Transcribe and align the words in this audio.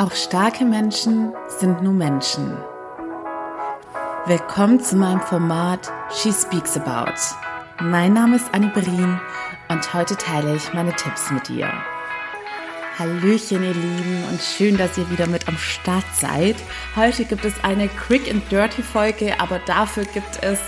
Auch 0.00 0.14
starke 0.14 0.64
Menschen 0.64 1.34
sind 1.58 1.82
nur 1.82 1.92
Menschen. 1.92 2.56
Willkommen 4.24 4.80
zu 4.80 4.96
meinem 4.96 5.20
Format 5.20 5.92
She 6.10 6.32
Speaks 6.32 6.74
About. 6.78 7.20
Mein 7.82 8.14
Name 8.14 8.36
ist 8.36 8.46
Annie 8.54 8.70
Berin 8.72 9.20
und 9.68 9.92
heute 9.92 10.16
teile 10.16 10.56
ich 10.56 10.72
meine 10.72 10.94
Tipps 10.94 11.30
mit 11.30 11.48
dir. 11.48 11.70
Hallöchen, 12.98 13.62
ihr 13.62 13.74
Lieben, 13.74 14.24
und 14.30 14.40
schön, 14.40 14.78
dass 14.78 14.96
ihr 14.96 15.10
wieder 15.10 15.26
mit 15.26 15.46
am 15.48 15.58
Start 15.58 16.06
seid. 16.18 16.56
Heute 16.96 17.26
gibt 17.26 17.44
es 17.44 17.62
eine 17.62 17.88
Quick 17.88 18.30
and 18.30 18.50
Dirty 18.50 18.82
Folge, 18.82 19.38
aber 19.38 19.58
dafür 19.58 20.06
gibt 20.06 20.42
es 20.42 20.60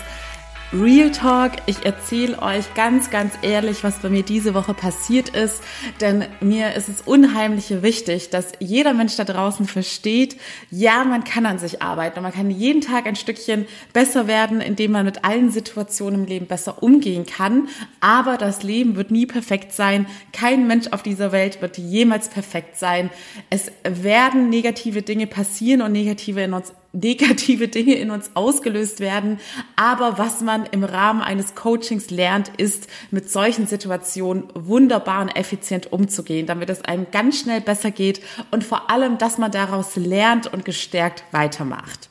Real 0.73 1.11
Talk. 1.11 1.51
Ich 1.67 1.85
erzähle 1.85 2.41
euch 2.41 2.73
ganz, 2.73 3.11
ganz 3.11 3.35
ehrlich, 3.43 3.83
was 3.83 3.99
bei 3.99 4.09
mir 4.09 4.23
diese 4.23 4.55
Woche 4.55 4.73
passiert 4.73 5.29
ist, 5.29 5.61
denn 6.01 6.25
mir 6.41 6.73
ist 6.73 6.89
es 6.89 7.01
unheimlich 7.01 7.83
wichtig, 7.83 8.31
dass 8.31 8.53
jeder 8.59 8.95
Mensch 8.95 9.15
da 9.15 9.23
draußen 9.23 9.67
versteht, 9.67 10.35
ja, 10.71 11.03
man 11.03 11.23
kann 11.23 11.45
an 11.45 11.59
sich 11.59 11.83
arbeiten 11.83 12.17
und 12.17 12.23
man 12.23 12.33
kann 12.33 12.49
jeden 12.49 12.81
Tag 12.81 13.05
ein 13.05 13.15
Stückchen 13.15 13.67
besser 13.93 14.25
werden, 14.25 14.61
indem 14.61 14.93
man 14.93 15.05
mit 15.05 15.23
allen 15.23 15.51
Situationen 15.51 16.21
im 16.21 16.27
Leben 16.27 16.47
besser 16.47 16.81
umgehen 16.81 17.27
kann, 17.27 17.67
aber 17.99 18.37
das 18.37 18.63
Leben 18.63 18.95
wird 18.95 19.11
nie 19.11 19.27
perfekt 19.27 19.73
sein. 19.73 20.07
Kein 20.31 20.65
Mensch 20.65 20.87
auf 20.87 21.03
dieser 21.03 21.31
Welt 21.31 21.61
wird 21.61 21.77
jemals 21.77 22.29
perfekt 22.29 22.79
sein. 22.79 23.11
Es 23.51 23.71
werden 23.83 24.49
negative 24.49 25.03
Dinge 25.03 25.27
passieren 25.27 25.83
und 25.83 25.91
negative 25.91 26.41
in 26.41 26.53
uns 26.53 26.73
negative 26.93 27.67
Dinge 27.67 27.95
in 27.95 28.11
uns 28.11 28.31
ausgelöst 28.35 28.99
werden. 28.99 29.39
Aber 29.75 30.17
was 30.17 30.41
man 30.41 30.65
im 30.67 30.83
Rahmen 30.83 31.21
eines 31.21 31.55
Coachings 31.55 32.11
lernt, 32.11 32.49
ist, 32.57 32.87
mit 33.11 33.29
solchen 33.29 33.67
Situationen 33.67 34.45
wunderbar 34.53 35.21
und 35.21 35.35
effizient 35.35 35.91
umzugehen, 35.91 36.45
damit 36.45 36.69
es 36.69 36.83
einem 36.83 37.07
ganz 37.11 37.39
schnell 37.39 37.61
besser 37.61 37.91
geht 37.91 38.21
und 38.51 38.63
vor 38.63 38.89
allem, 38.89 39.17
dass 39.17 39.37
man 39.37 39.51
daraus 39.51 39.95
lernt 39.95 40.51
und 40.53 40.63
gestärkt 40.65 41.23
weitermacht. 41.31 42.09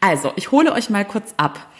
Also, 0.00 0.32
ich 0.36 0.50
hole 0.50 0.72
euch 0.72 0.90
mal 0.90 1.04
kurz 1.04 1.34
ab. 1.36 1.70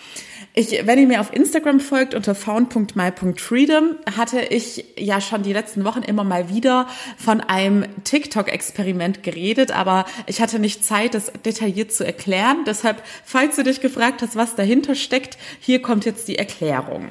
Ich, 0.58 0.86
wenn 0.86 0.98
ihr 0.98 1.06
mir 1.06 1.20
auf 1.20 1.34
Instagram 1.34 1.80
folgt 1.80 2.14
unter 2.14 2.34
found.my.freedom, 2.34 3.96
hatte 4.16 4.40
ich 4.40 4.86
ja 4.96 5.20
schon 5.20 5.42
die 5.42 5.52
letzten 5.52 5.84
Wochen 5.84 6.00
immer 6.00 6.24
mal 6.24 6.48
wieder 6.48 6.88
von 7.18 7.42
einem 7.42 7.84
TikTok-Experiment 8.04 9.22
geredet, 9.22 9.70
aber 9.70 10.06
ich 10.24 10.40
hatte 10.40 10.58
nicht 10.58 10.82
Zeit, 10.82 11.12
das 11.12 11.30
detailliert 11.44 11.92
zu 11.92 12.06
erklären. 12.06 12.64
Deshalb, 12.66 13.02
falls 13.22 13.56
du 13.56 13.64
dich 13.64 13.82
gefragt 13.82 14.22
hast, 14.22 14.34
was 14.34 14.54
dahinter 14.54 14.94
steckt, 14.94 15.36
hier 15.60 15.82
kommt 15.82 16.06
jetzt 16.06 16.26
die 16.26 16.38
Erklärung. 16.38 17.10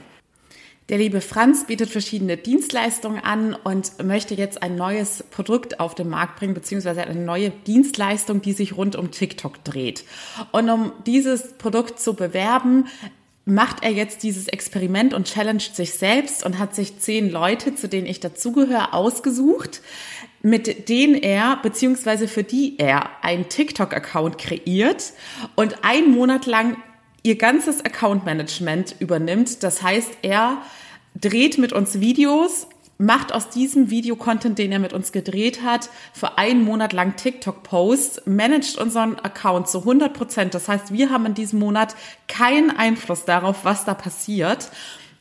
Der 0.89 0.99
liebe 0.99 1.19
Franz 1.19 1.65
bietet 1.65 1.89
verschiedene 1.89 2.37
Dienstleistungen 2.37 3.23
an 3.23 3.55
und 3.55 4.03
möchte 4.03 4.35
jetzt 4.35 4.61
ein 4.61 4.75
neues 4.75 5.23
Produkt 5.31 5.79
auf 5.79 5.95
den 5.95 6.09
Markt 6.09 6.37
bringen, 6.37 6.53
beziehungsweise 6.53 7.01
eine 7.01 7.19
neue 7.19 7.49
Dienstleistung, 7.49 8.43
die 8.43 8.53
sich 8.53 8.77
rund 8.77 8.95
um 8.95 9.09
TikTok 9.09 9.63
dreht. 9.63 10.03
Und 10.51 10.69
um 10.69 10.91
dieses 11.07 11.53
Produkt 11.53 11.99
zu 11.99 12.13
bewerben, 12.13 12.85
macht 13.45 13.83
er 13.83 13.91
jetzt 13.91 14.23
dieses 14.23 14.47
Experiment 14.47 15.13
und 15.13 15.27
challenged 15.27 15.75
sich 15.75 15.93
selbst 15.93 16.43
und 16.43 16.57
hat 16.57 16.73
sich 16.73 16.99
zehn 16.99 17.29
Leute, 17.29 17.75
zu 17.75 17.87
denen 17.87 18.07
ich 18.07 18.19
dazugehöre, 18.19 18.93
ausgesucht, 18.93 19.81
mit 20.41 20.89
denen 20.89 21.15
er 21.15 21.57
beziehungsweise 21.61 22.27
für 22.27 22.43
die 22.43 22.77
er 22.79 23.23
einen 23.23 23.47
TikTok-Account 23.47 24.37
kreiert 24.39 25.13
und 25.55 25.83
einen 25.83 26.11
Monat 26.11 26.47
lang 26.47 26.77
ihr 27.21 27.37
ganzes 27.37 27.83
Account-Management 27.85 28.95
übernimmt. 28.99 29.63
Das 29.63 29.81
heißt, 29.81 30.17
er 30.23 30.61
dreht 31.19 31.57
mit 31.57 31.71
uns 31.71 31.99
Videos, 31.99 32.67
macht 32.97 33.33
aus 33.33 33.49
diesem 33.49 33.89
Videocontent, 33.89 34.57
den 34.57 34.71
er 34.71 34.79
mit 34.79 34.93
uns 34.93 35.11
gedreht 35.11 35.61
hat, 35.63 35.89
für 36.13 36.37
einen 36.37 36.63
Monat 36.63 36.93
lang 36.93 37.15
TikTok-Posts, 37.15 38.23
managt 38.25 38.77
unseren 38.77 39.19
Account 39.19 39.67
zu 39.67 39.79
100 39.79 40.13
Prozent. 40.13 40.53
Das 40.53 40.67
heißt, 40.67 40.93
wir 40.93 41.09
haben 41.09 41.25
in 41.25 41.33
diesem 41.33 41.59
Monat 41.59 41.95
keinen 42.27 42.71
Einfluss 42.71 43.25
darauf, 43.25 43.65
was 43.65 43.85
da 43.85 43.93
passiert. 43.93 44.69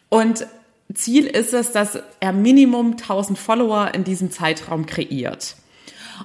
Und 0.09 0.47
Ziel 0.93 1.27
ist 1.27 1.55
es, 1.55 1.73
dass 1.73 1.99
er 2.21 2.33
Minimum 2.33 2.93
1000 2.93 3.39
Follower 3.39 3.93
in 3.95 4.05
diesem 4.05 4.31
Zeitraum 4.31 4.87
kreiert. 4.87 5.57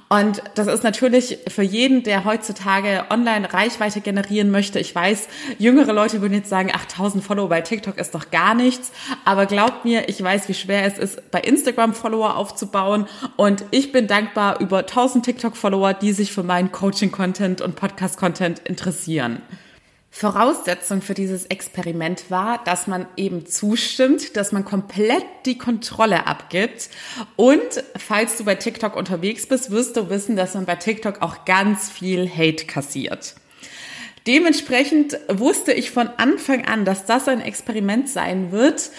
Und 0.07 0.41
das 0.55 0.67
ist 0.67 0.83
natürlich 0.83 1.39
für 1.47 1.63
jeden, 1.63 2.03
der 2.03 2.25
heutzutage 2.25 3.05
online 3.09 3.53
Reichweite 3.53 4.01
generieren 4.01 4.51
möchte. 4.51 4.79
Ich 4.79 4.93
weiß, 4.93 5.27
jüngere 5.57 5.93
Leute 5.93 6.21
würden 6.21 6.33
jetzt 6.33 6.49
sagen, 6.49 6.71
8000 6.73 7.23
Follower 7.23 7.49
bei 7.49 7.61
TikTok 7.61 7.97
ist 7.97 8.15
doch 8.15 8.31
gar 8.31 8.55
nichts. 8.55 8.91
Aber 9.25 9.45
glaubt 9.45 9.85
mir, 9.85 10.09
ich 10.09 10.21
weiß, 10.21 10.47
wie 10.49 10.53
schwer 10.53 10.85
es 10.85 10.97
ist, 10.97 11.31
bei 11.31 11.41
Instagram 11.41 11.93
Follower 11.93 12.37
aufzubauen. 12.37 13.07
Und 13.35 13.65
ich 13.71 13.91
bin 13.91 14.07
dankbar 14.07 14.59
über 14.59 14.79
1000 14.79 15.25
TikTok 15.25 15.55
Follower, 15.55 15.93
die 15.93 16.13
sich 16.13 16.31
für 16.31 16.43
meinen 16.43 16.71
Coaching 16.71 17.11
Content 17.11 17.61
und 17.61 17.75
Podcast 17.75 18.17
Content 18.17 18.59
interessieren. 18.59 19.41
Voraussetzung 20.11 21.01
für 21.01 21.13
dieses 21.13 21.45
Experiment 21.45 22.29
war, 22.29 22.63
dass 22.63 22.87
man 22.87 23.05
eben 23.15 23.45
zustimmt, 23.45 24.35
dass 24.35 24.51
man 24.51 24.65
komplett 24.65 25.23
die 25.45 25.57
Kontrolle 25.57 26.25
abgibt. 26.25 26.89
Und 27.35 27.83
falls 27.95 28.37
du 28.37 28.43
bei 28.43 28.55
TikTok 28.55 28.95
unterwegs 28.95 29.45
bist, 29.45 29.69
wirst 29.69 29.95
du 29.97 30.09
wissen, 30.09 30.35
dass 30.35 30.55
man 30.55 30.65
bei 30.65 30.75
TikTok 30.75 31.21
auch 31.21 31.45
ganz 31.45 31.89
viel 31.89 32.29
Hate 32.29 32.65
kassiert. 32.65 33.35
Dementsprechend 34.27 35.17
wusste 35.29 35.73
ich 35.73 35.91
von 35.91 36.07
Anfang 36.17 36.65
an, 36.65 36.85
dass 36.85 37.05
das 37.05 37.27
ein 37.27 37.41
Experiment 37.41 38.09
sein 38.09 38.51
wird, 38.51 38.91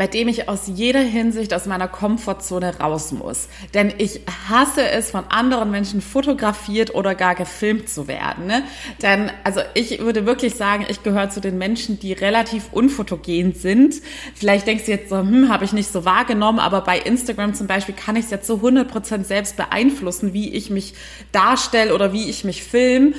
bei 0.00 0.06
dem 0.06 0.28
ich 0.28 0.48
aus 0.48 0.62
jeder 0.64 1.02
Hinsicht 1.02 1.52
aus 1.52 1.66
meiner 1.66 1.86
Komfortzone 1.86 2.78
raus 2.78 3.12
muss. 3.12 3.48
Denn 3.74 3.92
ich 3.98 4.22
hasse 4.48 4.88
es, 4.88 5.10
von 5.10 5.24
anderen 5.28 5.70
Menschen 5.70 6.00
fotografiert 6.00 6.94
oder 6.94 7.14
gar 7.14 7.34
gefilmt 7.34 7.90
zu 7.90 8.08
werden. 8.08 8.46
Ne? 8.46 8.62
Denn, 9.02 9.30
also 9.44 9.60
ich 9.74 9.98
würde 9.98 10.24
wirklich 10.24 10.54
sagen, 10.54 10.86
ich 10.88 11.02
gehöre 11.02 11.28
zu 11.28 11.42
den 11.42 11.58
Menschen, 11.58 12.00
die 12.00 12.14
relativ 12.14 12.72
unfotogen 12.72 13.52
sind. 13.52 13.96
Vielleicht 14.34 14.66
denkst 14.66 14.86
du 14.86 14.92
jetzt 14.92 15.10
so, 15.10 15.18
hm, 15.18 15.50
habe 15.50 15.66
ich 15.66 15.74
nicht 15.74 15.92
so 15.92 16.06
wahrgenommen, 16.06 16.60
aber 16.60 16.80
bei 16.80 16.98
Instagram 16.98 17.52
zum 17.52 17.66
Beispiel 17.66 17.94
kann 17.94 18.16
ich 18.16 18.24
es 18.24 18.30
jetzt 18.30 18.46
zu 18.46 18.54
100% 18.54 19.24
selbst 19.24 19.58
beeinflussen, 19.58 20.32
wie 20.32 20.48
ich 20.54 20.70
mich 20.70 20.94
darstelle 21.30 21.94
oder 21.94 22.14
wie 22.14 22.30
ich 22.30 22.42
mich 22.42 22.62
filme. 22.62 23.12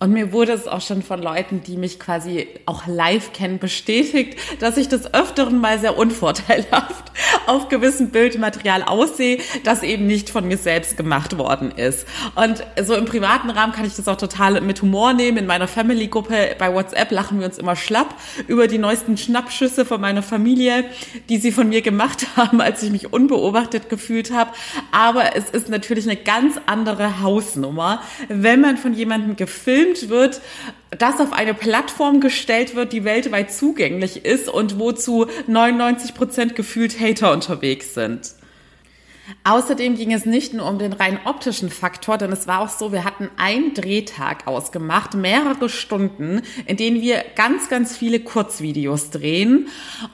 Und 0.00 0.12
mir 0.12 0.32
wurde 0.32 0.52
es 0.52 0.66
auch 0.66 0.80
schon 0.80 1.02
von 1.02 1.22
Leuten, 1.22 1.62
die 1.62 1.76
mich 1.76 2.00
quasi 2.00 2.48
auch 2.66 2.86
live 2.86 3.32
kennen, 3.32 3.60
bestätigt, 3.60 4.38
dass 4.58 4.76
ich 4.76 4.88
das 4.88 5.14
öfteren 5.14 5.60
mal 5.60 5.78
sehr 5.78 5.96
unvorteilhaft 5.96 7.12
auf 7.46 7.68
gewissem 7.68 8.10
Bildmaterial 8.10 8.82
aussehe, 8.82 9.38
das 9.62 9.84
eben 9.84 10.06
nicht 10.06 10.30
von 10.30 10.46
mir 10.46 10.58
selbst 10.58 10.96
gemacht 10.96 11.38
worden 11.38 11.70
ist. 11.70 12.06
Und 12.34 12.64
so 12.82 12.94
im 12.96 13.04
privaten 13.04 13.50
Rahmen 13.50 13.72
kann 13.72 13.86
ich 13.86 13.94
das 13.94 14.08
auch 14.08 14.16
total 14.16 14.60
mit 14.60 14.82
Humor 14.82 15.12
nehmen. 15.12 15.38
In 15.38 15.46
meiner 15.46 15.68
Family-Gruppe 15.68 16.56
bei 16.58 16.74
WhatsApp 16.74 17.12
lachen 17.12 17.38
wir 17.38 17.46
uns 17.46 17.56
immer 17.56 17.76
schlapp 17.76 18.14
über 18.48 18.66
die 18.66 18.78
neuesten 18.78 19.16
Schnappschüsse 19.16 19.86
von 19.86 20.00
meiner 20.00 20.22
Familie, 20.22 20.84
die 21.28 21.38
sie 21.38 21.52
von 21.52 21.68
mir 21.68 21.82
gemacht 21.82 22.26
haben, 22.36 22.60
als 22.60 22.82
ich 22.82 22.90
mich 22.90 23.12
unbeobachtet 23.12 23.88
gefühlt 23.88 24.32
habe. 24.32 24.50
Aber 24.90 25.36
es 25.36 25.50
ist 25.50 25.68
natürlich 25.68 26.04
eine 26.04 26.16
ganz 26.16 26.56
andere 26.66 27.22
Hausnummer, 27.22 28.02
wenn 28.28 28.60
man 28.60 28.76
von 28.76 28.92
jemandem 28.92 29.36
gefilmt 29.36 29.83
wird, 30.08 30.40
das 30.90 31.20
auf 31.20 31.32
eine 31.32 31.54
Plattform 31.54 32.20
gestellt 32.20 32.74
wird, 32.74 32.92
die 32.92 33.04
weltweit 33.04 33.52
zugänglich 33.52 34.24
ist 34.24 34.48
und 34.48 34.78
wozu 34.78 35.26
99 35.46 36.14
Prozent 36.14 36.54
gefühlt 36.54 37.00
Hater 37.00 37.32
unterwegs 37.32 37.94
sind. 37.94 38.34
Außerdem 39.44 39.96
ging 39.96 40.12
es 40.12 40.26
nicht 40.26 40.52
nur 40.52 40.68
um 40.68 40.78
den 40.78 40.92
rein 40.92 41.18
optischen 41.24 41.70
Faktor, 41.70 42.18
denn 42.18 42.32
es 42.32 42.46
war 42.46 42.60
auch 42.60 42.68
so, 42.68 42.92
wir 42.92 43.04
hatten 43.04 43.30
einen 43.36 43.74
Drehtag 43.74 44.46
ausgemacht, 44.46 45.14
mehrere 45.14 45.68
Stunden, 45.68 46.42
in 46.66 46.76
denen 46.76 47.00
wir 47.00 47.24
ganz, 47.34 47.68
ganz 47.68 47.96
viele 47.96 48.20
Kurzvideos 48.20 49.10
drehen 49.10 49.68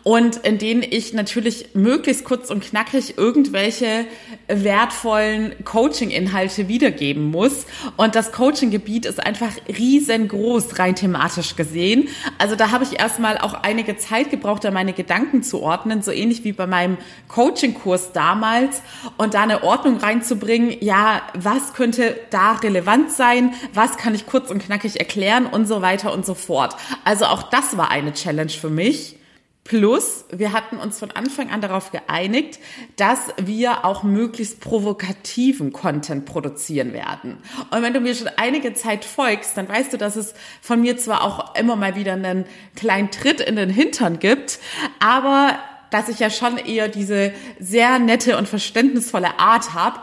und 0.05 0.37
in 0.39 0.59
denen 0.59 0.85
ich 0.89 1.13
natürlich 1.13 1.75
möglichst 1.75 2.25
kurz 2.25 2.51
und 2.51 2.63
knackig 2.63 3.19
irgendwelche 3.19 4.07
wertvollen 4.47 5.55
Coaching-Inhalte 5.65 6.69
wiedergeben 6.69 7.31
muss. 7.31 7.67
Und 7.97 8.15
das 8.15 8.31
Coaching-Gebiet 8.31 9.07
ist 9.07 9.25
einfach 9.25 9.53
riesengroß, 9.69 10.79
rein 10.79 10.95
thematisch 10.95 11.57
gesehen. 11.57 12.09
Also 12.39 12.55
da 12.55 12.71
habe 12.71 12.85
ich 12.85 12.99
erstmal 13.01 13.39
auch 13.39 13.55
einige 13.55 13.97
Zeit 13.97 14.31
gebraucht, 14.31 14.65
da 14.65 14.71
meine 14.71 14.93
Gedanken 14.93 15.43
zu 15.43 15.61
ordnen, 15.61 16.03
so 16.03 16.13
ähnlich 16.13 16.45
wie 16.45 16.53
bei 16.53 16.67
meinem 16.67 16.97
Coaching-Kurs 17.29 18.13
damals 18.13 18.83
und 19.17 19.35
da 19.35 19.43
eine 19.43 19.63
Ordnung 19.63 19.99
reinzubringen, 19.99 20.77
ja, 20.81 21.23
was 21.35 21.75
könnte 21.75 22.19
da 22.31 22.53
relevant 22.53 23.11
sein, 23.11 23.55
was 23.75 23.97
kann 23.97 24.15
ich 24.15 24.27
kurz 24.27 24.51
und 24.51 24.63
knackig 24.63 24.99
erklären 24.99 25.47
und 25.47 25.67
so 25.67 25.83
weiter 25.83 26.13
und 26.13 26.27
so 26.27 26.35
fort. 26.35 26.77
Also 27.05 27.27
auch 27.27 27.45
das 27.45 27.77
war 27.77 27.91
eine 27.91 28.13
Challenge 28.13 28.51
für 28.51 28.71
mich. 28.71 29.17
Plus, 29.63 30.25
wir 30.33 30.53
hatten 30.53 30.79
uns 30.79 30.99
von 30.99 31.13
Anfang 31.13 31.51
an 31.51 31.61
darauf 31.61 31.93
geeinigt, 31.93 32.59
dass 32.97 33.29
wir 33.37 33.85
auch 33.85 34.03
möglichst 34.03 34.59
provokativen 34.59 35.73
Content 35.73 36.25
produzieren 36.25 36.93
werden. 36.93 37.39
Und 37.71 37.83
wenn 37.83 37.95
du 37.95 38.01
mir 38.01 38.15
schon 38.15 38.31
einige 38.37 38.75
Zeit 38.75 39.05
folgst, 39.05 39.57
dann 39.57 39.69
weißt 39.69 39.93
du, 39.93 39.97
dass 39.97 40.17
es 40.17 40.35
von 40.61 40.81
mir 40.81 40.97
zwar 40.97 41.23
auch 41.23 41.55
immer 41.55 41.77
mal 41.77 41.95
wieder 41.95 42.15
einen 42.15 42.47
kleinen 42.75 43.13
Tritt 43.13 43.41
in 43.41 43.55
den 43.55 43.71
Hintern 43.71 44.19
gibt, 44.19 44.59
aber 44.99 45.59
dass 45.91 46.09
ich 46.09 46.19
ja 46.19 46.31
schon 46.31 46.57
eher 46.57 46.89
diese 46.89 47.33
sehr 47.59 47.99
nette 47.99 48.37
und 48.37 48.49
verständnisvolle 48.49 49.39
Art 49.39 49.75
habe. 49.75 50.01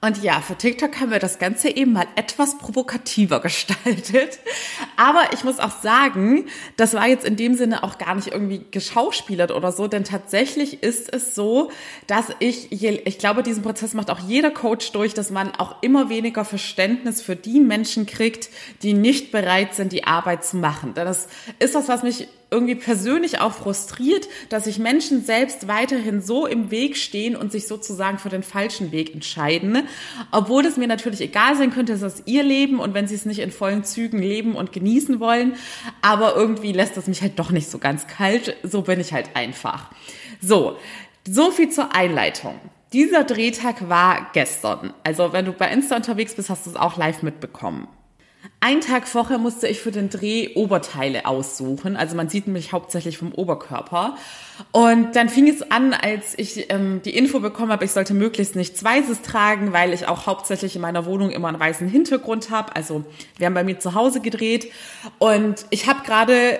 Und 0.00 0.22
ja, 0.22 0.40
für 0.40 0.54
TikTok 0.54 1.00
haben 1.00 1.10
wir 1.10 1.18
das 1.18 1.40
Ganze 1.40 1.74
eben 1.74 1.92
mal 1.92 2.06
etwas 2.14 2.56
provokativer 2.58 3.40
gestaltet. 3.42 4.38
Aber 4.96 5.32
ich 5.32 5.42
muss 5.42 5.58
auch 5.58 5.72
sagen, 5.82 6.46
das 6.76 6.94
war 6.94 7.08
jetzt 7.08 7.24
in 7.24 7.34
dem 7.34 7.54
Sinne 7.54 7.82
auch 7.82 7.98
gar 7.98 8.14
nicht 8.14 8.28
irgendwie 8.28 8.64
geschauspielert 8.70 9.50
oder 9.50 9.72
so, 9.72 9.88
denn 9.88 10.04
tatsächlich 10.04 10.82
ist 10.84 11.12
es 11.12 11.34
so, 11.34 11.72
dass 12.06 12.26
ich, 12.38 12.70
ich 12.70 13.18
glaube, 13.18 13.42
diesen 13.42 13.64
Prozess 13.64 13.94
macht 13.94 14.10
auch 14.10 14.20
jeder 14.20 14.52
Coach 14.52 14.92
durch, 14.92 15.14
dass 15.14 15.30
man 15.30 15.52
auch 15.56 15.82
immer 15.82 16.08
weniger 16.08 16.44
Verständnis 16.44 17.20
für 17.20 17.34
die 17.34 17.58
Menschen 17.58 18.06
kriegt, 18.06 18.50
die 18.82 18.92
nicht 18.92 19.32
bereit 19.32 19.74
sind, 19.74 19.92
die 19.92 20.04
Arbeit 20.04 20.44
zu 20.44 20.58
machen. 20.58 20.94
Denn 20.94 21.06
das 21.06 21.26
ist 21.58 21.74
das, 21.74 21.88
was 21.88 22.04
mich 22.04 22.28
irgendwie 22.50 22.74
persönlich 22.74 23.40
auch 23.40 23.52
frustriert, 23.52 24.26
dass 24.48 24.64
sich 24.64 24.78
Menschen 24.78 25.24
selbst 25.24 25.68
weiterhin 25.68 26.22
so 26.22 26.46
im 26.46 26.70
Weg 26.70 26.96
stehen 26.96 27.36
und 27.36 27.52
sich 27.52 27.66
sozusagen 27.66 28.18
für 28.18 28.30
den 28.30 28.42
falschen 28.42 28.90
Weg 28.90 29.12
entscheiden, 29.14 29.82
obwohl 30.30 30.64
es 30.64 30.76
mir 30.76 30.88
natürlich 30.88 31.20
egal 31.20 31.56
sein 31.56 31.70
könnte, 31.70 31.92
es 31.92 32.02
ist 32.02 32.22
ihr 32.26 32.42
Leben 32.42 32.80
und 32.80 32.94
wenn 32.94 33.06
sie 33.06 33.14
es 33.14 33.26
nicht 33.26 33.40
in 33.40 33.50
vollen 33.50 33.84
Zügen 33.84 34.18
leben 34.18 34.54
und 34.54 34.72
genießen 34.72 35.20
wollen, 35.20 35.56
aber 36.00 36.36
irgendwie 36.36 36.72
lässt 36.72 36.96
das 36.96 37.06
mich 37.06 37.20
halt 37.20 37.38
doch 37.38 37.50
nicht 37.50 37.70
so 37.70 37.78
ganz 37.78 38.06
kalt, 38.06 38.56
so 38.62 38.82
bin 38.82 39.00
ich 39.00 39.12
halt 39.12 39.30
einfach. 39.34 39.90
So, 40.40 40.78
so 41.28 41.50
viel 41.50 41.68
zur 41.70 41.94
Einleitung. 41.94 42.58
Dieser 42.94 43.24
Drehtag 43.24 43.90
war 43.90 44.30
gestern. 44.32 44.94
Also 45.04 45.34
wenn 45.34 45.44
du 45.44 45.52
bei 45.52 45.70
Insta 45.70 45.96
unterwegs 45.96 46.34
bist, 46.34 46.48
hast 46.48 46.64
du 46.64 46.70
es 46.70 46.76
auch 46.76 46.96
live 46.96 47.22
mitbekommen. 47.22 47.86
Ein 48.60 48.80
Tag 48.80 49.06
vorher 49.06 49.38
musste 49.38 49.68
ich 49.68 49.80
für 49.80 49.92
den 49.92 50.10
Dreh 50.10 50.54
Oberteile 50.54 51.26
aussuchen. 51.26 51.96
Also 51.96 52.16
man 52.16 52.28
sieht 52.28 52.48
mich 52.48 52.72
hauptsächlich 52.72 53.16
vom 53.16 53.32
Oberkörper. 53.32 54.16
Und 54.72 55.14
dann 55.14 55.28
fing 55.28 55.48
es 55.48 55.70
an, 55.70 55.94
als 55.94 56.36
ich 56.36 56.70
ähm, 56.70 57.00
die 57.04 57.16
Info 57.16 57.38
bekommen 57.38 57.70
habe, 57.70 57.84
ich 57.84 57.92
sollte 57.92 58.14
möglichst 58.14 58.56
nichts 58.56 58.82
Weißes 58.82 59.22
tragen, 59.22 59.72
weil 59.72 59.92
ich 59.92 60.08
auch 60.08 60.26
hauptsächlich 60.26 60.74
in 60.74 60.82
meiner 60.82 61.06
Wohnung 61.06 61.30
immer 61.30 61.48
einen 61.48 61.60
weißen 61.60 61.88
Hintergrund 61.88 62.50
habe. 62.50 62.74
Also 62.74 63.04
wir 63.36 63.46
haben 63.46 63.54
bei 63.54 63.64
mir 63.64 63.78
zu 63.78 63.94
Hause 63.94 64.20
gedreht. 64.20 64.72
Und 65.18 65.66
ich 65.70 65.88
habe 65.88 66.04
gerade 66.04 66.58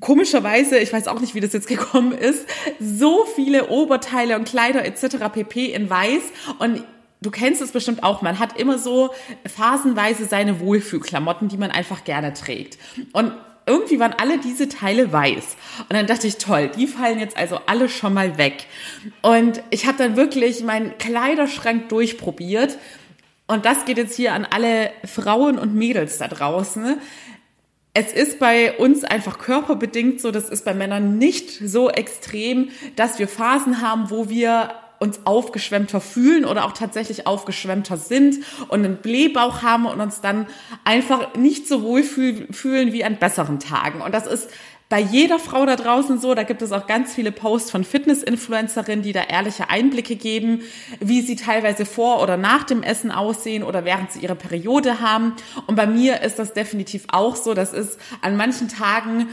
komischerweise, 0.00 0.78
ich 0.78 0.92
weiß 0.92 1.08
auch 1.08 1.20
nicht, 1.20 1.34
wie 1.34 1.40
das 1.40 1.54
jetzt 1.54 1.66
gekommen 1.66 2.12
ist, 2.12 2.46
so 2.78 3.24
viele 3.34 3.68
Oberteile 3.68 4.36
und 4.36 4.44
Kleider 4.44 4.84
etc. 4.84 5.16
pp 5.32 5.66
in 5.66 5.88
weiß 5.88 6.22
und 6.58 6.84
du 7.22 7.30
kennst 7.30 7.62
es 7.62 7.72
bestimmt 7.72 8.02
auch, 8.02 8.22
man 8.22 8.38
hat 8.38 8.58
immer 8.58 8.78
so 8.78 9.10
phasenweise 9.46 10.26
seine 10.26 10.60
Wohlfühlklamotten, 10.60 11.48
die 11.48 11.56
man 11.56 11.70
einfach 11.70 12.04
gerne 12.04 12.32
trägt. 12.32 12.78
Und 13.12 13.32
irgendwie 13.66 14.00
waren 14.00 14.12
alle 14.12 14.38
diese 14.38 14.68
Teile 14.68 15.12
weiß. 15.12 15.56
Und 15.88 15.92
dann 15.92 16.06
dachte 16.06 16.26
ich, 16.26 16.38
toll, 16.38 16.70
die 16.76 16.86
fallen 16.86 17.20
jetzt 17.20 17.36
also 17.36 17.60
alle 17.66 17.88
schon 17.88 18.12
mal 18.14 18.36
weg. 18.38 18.66
Und 19.22 19.62
ich 19.70 19.86
habe 19.86 19.98
dann 19.98 20.16
wirklich 20.16 20.62
meinen 20.64 20.98
Kleiderschrank 20.98 21.88
durchprobiert. 21.88 22.76
Und 23.46 23.64
das 23.64 23.84
geht 23.84 23.98
jetzt 23.98 24.16
hier 24.16 24.32
an 24.32 24.46
alle 24.50 24.90
Frauen 25.04 25.58
und 25.58 25.74
Mädels 25.74 26.18
da 26.18 26.28
draußen. 26.28 26.98
Es 27.94 28.12
ist 28.12 28.38
bei 28.38 28.76
uns 28.78 29.04
einfach 29.04 29.38
körperbedingt 29.38 30.20
so, 30.20 30.30
das 30.30 30.48
ist 30.48 30.64
bei 30.64 30.72
Männern 30.72 31.18
nicht 31.18 31.50
so 31.50 31.90
extrem, 31.90 32.70
dass 32.96 33.18
wir 33.18 33.28
Phasen 33.28 33.82
haben, 33.82 34.10
wo 34.10 34.30
wir 34.30 34.70
uns 35.02 35.20
aufgeschwemmter 35.24 36.00
fühlen 36.00 36.44
oder 36.44 36.64
auch 36.64 36.72
tatsächlich 36.72 37.26
aufgeschwemmter 37.26 37.96
sind 37.96 38.36
und 38.68 38.84
einen 38.84 38.98
Blähbauch 38.98 39.62
haben 39.62 39.86
und 39.86 40.00
uns 40.00 40.20
dann 40.20 40.46
einfach 40.84 41.34
nicht 41.34 41.66
so 41.66 41.82
wohl 41.82 42.04
fühlen 42.04 42.92
wie 42.92 43.04
an 43.04 43.16
besseren 43.16 43.58
Tagen. 43.58 44.00
Und 44.00 44.14
das 44.14 44.28
ist 44.28 44.48
bei 44.92 45.00
jeder 45.00 45.38
Frau 45.38 45.64
da 45.66 45.74
draußen 45.74 46.20
so. 46.20 46.34
Da 46.34 46.42
gibt 46.42 46.60
es 46.60 46.70
auch 46.70 46.86
ganz 46.86 47.14
viele 47.14 47.32
Posts 47.32 47.70
von 47.70 47.82
Fitness-Influencerinnen, 47.82 49.02
die 49.02 49.12
da 49.12 49.22
ehrliche 49.22 49.70
Einblicke 49.70 50.16
geben, 50.16 50.60
wie 51.00 51.22
sie 51.22 51.34
teilweise 51.34 51.84
vor 51.86 52.22
oder 52.22 52.36
nach 52.36 52.64
dem 52.64 52.82
Essen 52.82 53.10
aussehen 53.10 53.64
oder 53.64 53.84
während 53.84 54.12
sie 54.12 54.20
ihre 54.20 54.36
Periode 54.36 55.00
haben. 55.00 55.32
Und 55.66 55.76
bei 55.76 55.86
mir 55.86 56.20
ist 56.20 56.38
das 56.38 56.52
definitiv 56.52 57.06
auch 57.10 57.36
so. 57.36 57.54
Das 57.54 57.72
ist 57.72 57.98
an 58.20 58.36
manchen 58.36 58.68
Tagen 58.68 59.30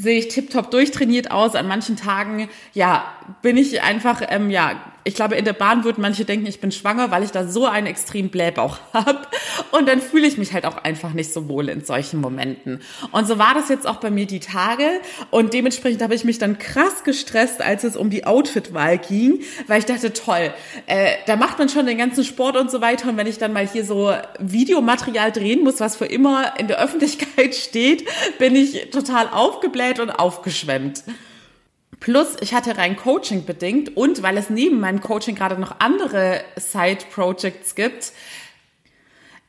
sehe 0.00 0.18
ich 0.18 0.28
tiptop 0.28 0.70
durchtrainiert 0.70 1.30
aus. 1.30 1.54
An 1.54 1.68
manchen 1.68 1.96
Tagen, 1.96 2.48
ja, 2.72 3.04
bin 3.42 3.56
ich 3.56 3.82
einfach, 3.82 4.22
ähm, 4.28 4.50
ja, 4.50 4.80
ich 5.04 5.14
glaube, 5.14 5.36
in 5.36 5.44
der 5.44 5.52
Bahn 5.54 5.84
würden 5.84 6.02
manche 6.02 6.24
denken, 6.24 6.46
ich 6.46 6.60
bin 6.60 6.72
schwanger, 6.72 7.10
weil 7.10 7.22
ich 7.22 7.30
da 7.30 7.46
so 7.46 7.66
einen 7.66 7.86
extremen 7.86 8.28
Blähbauch 8.28 8.78
habe. 8.92 9.20
Und 9.70 9.88
dann 9.88 10.00
fühle 10.00 10.26
ich 10.26 10.36
mich 10.36 10.52
halt 10.52 10.66
auch 10.66 10.76
einfach 10.78 11.12
nicht 11.12 11.32
so 11.32 11.48
wohl 11.48 11.68
in 11.68 11.84
solchen 11.84 12.20
Momenten. 12.20 12.80
Und 13.12 13.26
so 13.26 13.38
war 13.38 13.54
das 13.54 13.68
jetzt 13.68 13.86
auch 13.86 13.96
bei 13.96 14.10
mir 14.10 14.26
die 14.26 14.40
Tage. 14.40 14.84
Und 15.30 15.54
dementsprechend 15.54 16.02
habe 16.02 16.14
ich 16.14 16.24
mich 16.24 16.38
dann 16.38 16.58
krass 16.58 17.04
gestresst, 17.04 17.62
als 17.62 17.84
es 17.84 17.96
um 17.96 18.10
die 18.10 18.26
Outfitwahl 18.26 18.98
ging, 18.98 19.40
weil 19.66 19.78
ich 19.78 19.86
dachte, 19.86 20.12
toll, 20.12 20.52
äh, 20.86 21.12
da 21.26 21.36
macht 21.36 21.58
man 21.58 21.68
schon 21.68 21.86
den 21.86 21.98
ganzen 21.98 22.24
Sport 22.24 22.56
und 22.56 22.70
so 22.70 22.80
weiter. 22.80 23.08
Und 23.08 23.16
wenn 23.16 23.26
ich 23.26 23.38
dann 23.38 23.52
mal 23.52 23.66
hier 23.66 23.84
so 23.84 24.12
Videomaterial 24.38 25.32
drehen 25.32 25.64
muss, 25.64 25.80
was 25.80 25.96
für 25.96 26.06
immer 26.06 26.58
in 26.58 26.68
der 26.68 26.82
Öffentlichkeit 26.82 27.54
steht, 27.54 28.06
bin 28.38 28.54
ich 28.54 28.90
total 28.90 29.28
aufgebläht 29.28 29.98
und 29.98 30.10
aufgeschwemmt. 30.10 31.04
Plus, 32.00 32.36
ich 32.40 32.54
hatte 32.54 32.78
rein 32.78 32.96
Coaching 32.96 33.44
bedingt 33.44 33.94
und 33.94 34.22
weil 34.22 34.38
es 34.38 34.48
neben 34.48 34.80
meinem 34.80 35.02
Coaching 35.02 35.34
gerade 35.34 35.60
noch 35.60 35.80
andere 35.80 36.40
Side-Projects 36.56 37.74
gibt, 37.74 38.12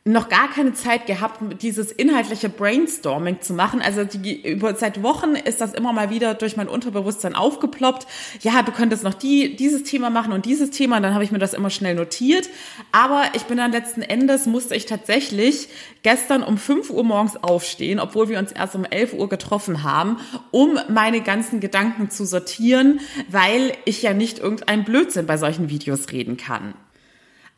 noch 0.03 0.29
gar 0.29 0.49
keine 0.49 0.73
Zeit 0.73 1.05
gehabt, 1.05 1.61
dieses 1.61 1.91
inhaltliche 1.91 2.49
Brainstorming 2.49 3.41
zu 3.41 3.53
machen. 3.53 3.83
Also 3.83 4.03
die, 4.03 4.51
über, 4.51 4.73
seit 4.73 5.03
Wochen 5.03 5.35
ist 5.35 5.61
das 5.61 5.75
immer 5.75 5.93
mal 5.93 6.09
wieder 6.09 6.33
durch 6.33 6.57
mein 6.57 6.67
Unterbewusstsein 6.67 7.35
aufgeploppt. 7.35 8.07
Ja, 8.41 8.63
du 8.63 8.71
könntest 8.71 9.03
noch 9.03 9.13
die, 9.13 9.55
dieses 9.55 9.83
Thema 9.83 10.09
machen 10.09 10.33
und 10.33 10.45
dieses 10.45 10.71
Thema. 10.71 10.97
Und 10.97 11.03
dann 11.03 11.13
habe 11.13 11.23
ich 11.23 11.31
mir 11.31 11.37
das 11.37 11.53
immer 11.53 11.69
schnell 11.69 11.93
notiert. 11.93 12.49
Aber 12.91 13.25
ich 13.35 13.43
bin 13.43 13.57
dann 13.57 13.71
letzten 13.71 14.01
Endes, 14.01 14.47
musste 14.47 14.73
ich 14.73 14.87
tatsächlich 14.87 15.69
gestern 16.01 16.41
um 16.41 16.57
5 16.57 16.89
Uhr 16.89 17.03
morgens 17.03 17.37
aufstehen, 17.37 17.99
obwohl 17.99 18.27
wir 18.27 18.39
uns 18.39 18.51
erst 18.51 18.73
um 18.73 18.85
11 18.85 19.13
Uhr 19.13 19.29
getroffen 19.29 19.83
haben, 19.83 20.17
um 20.49 20.79
meine 20.89 21.21
ganzen 21.21 21.59
Gedanken 21.59 22.09
zu 22.09 22.25
sortieren, 22.25 23.01
weil 23.29 23.73
ich 23.85 24.01
ja 24.01 24.15
nicht 24.15 24.39
irgendein 24.39 24.83
Blödsinn 24.83 25.27
bei 25.27 25.37
solchen 25.37 25.69
Videos 25.69 26.11
reden 26.11 26.37
kann. 26.37 26.73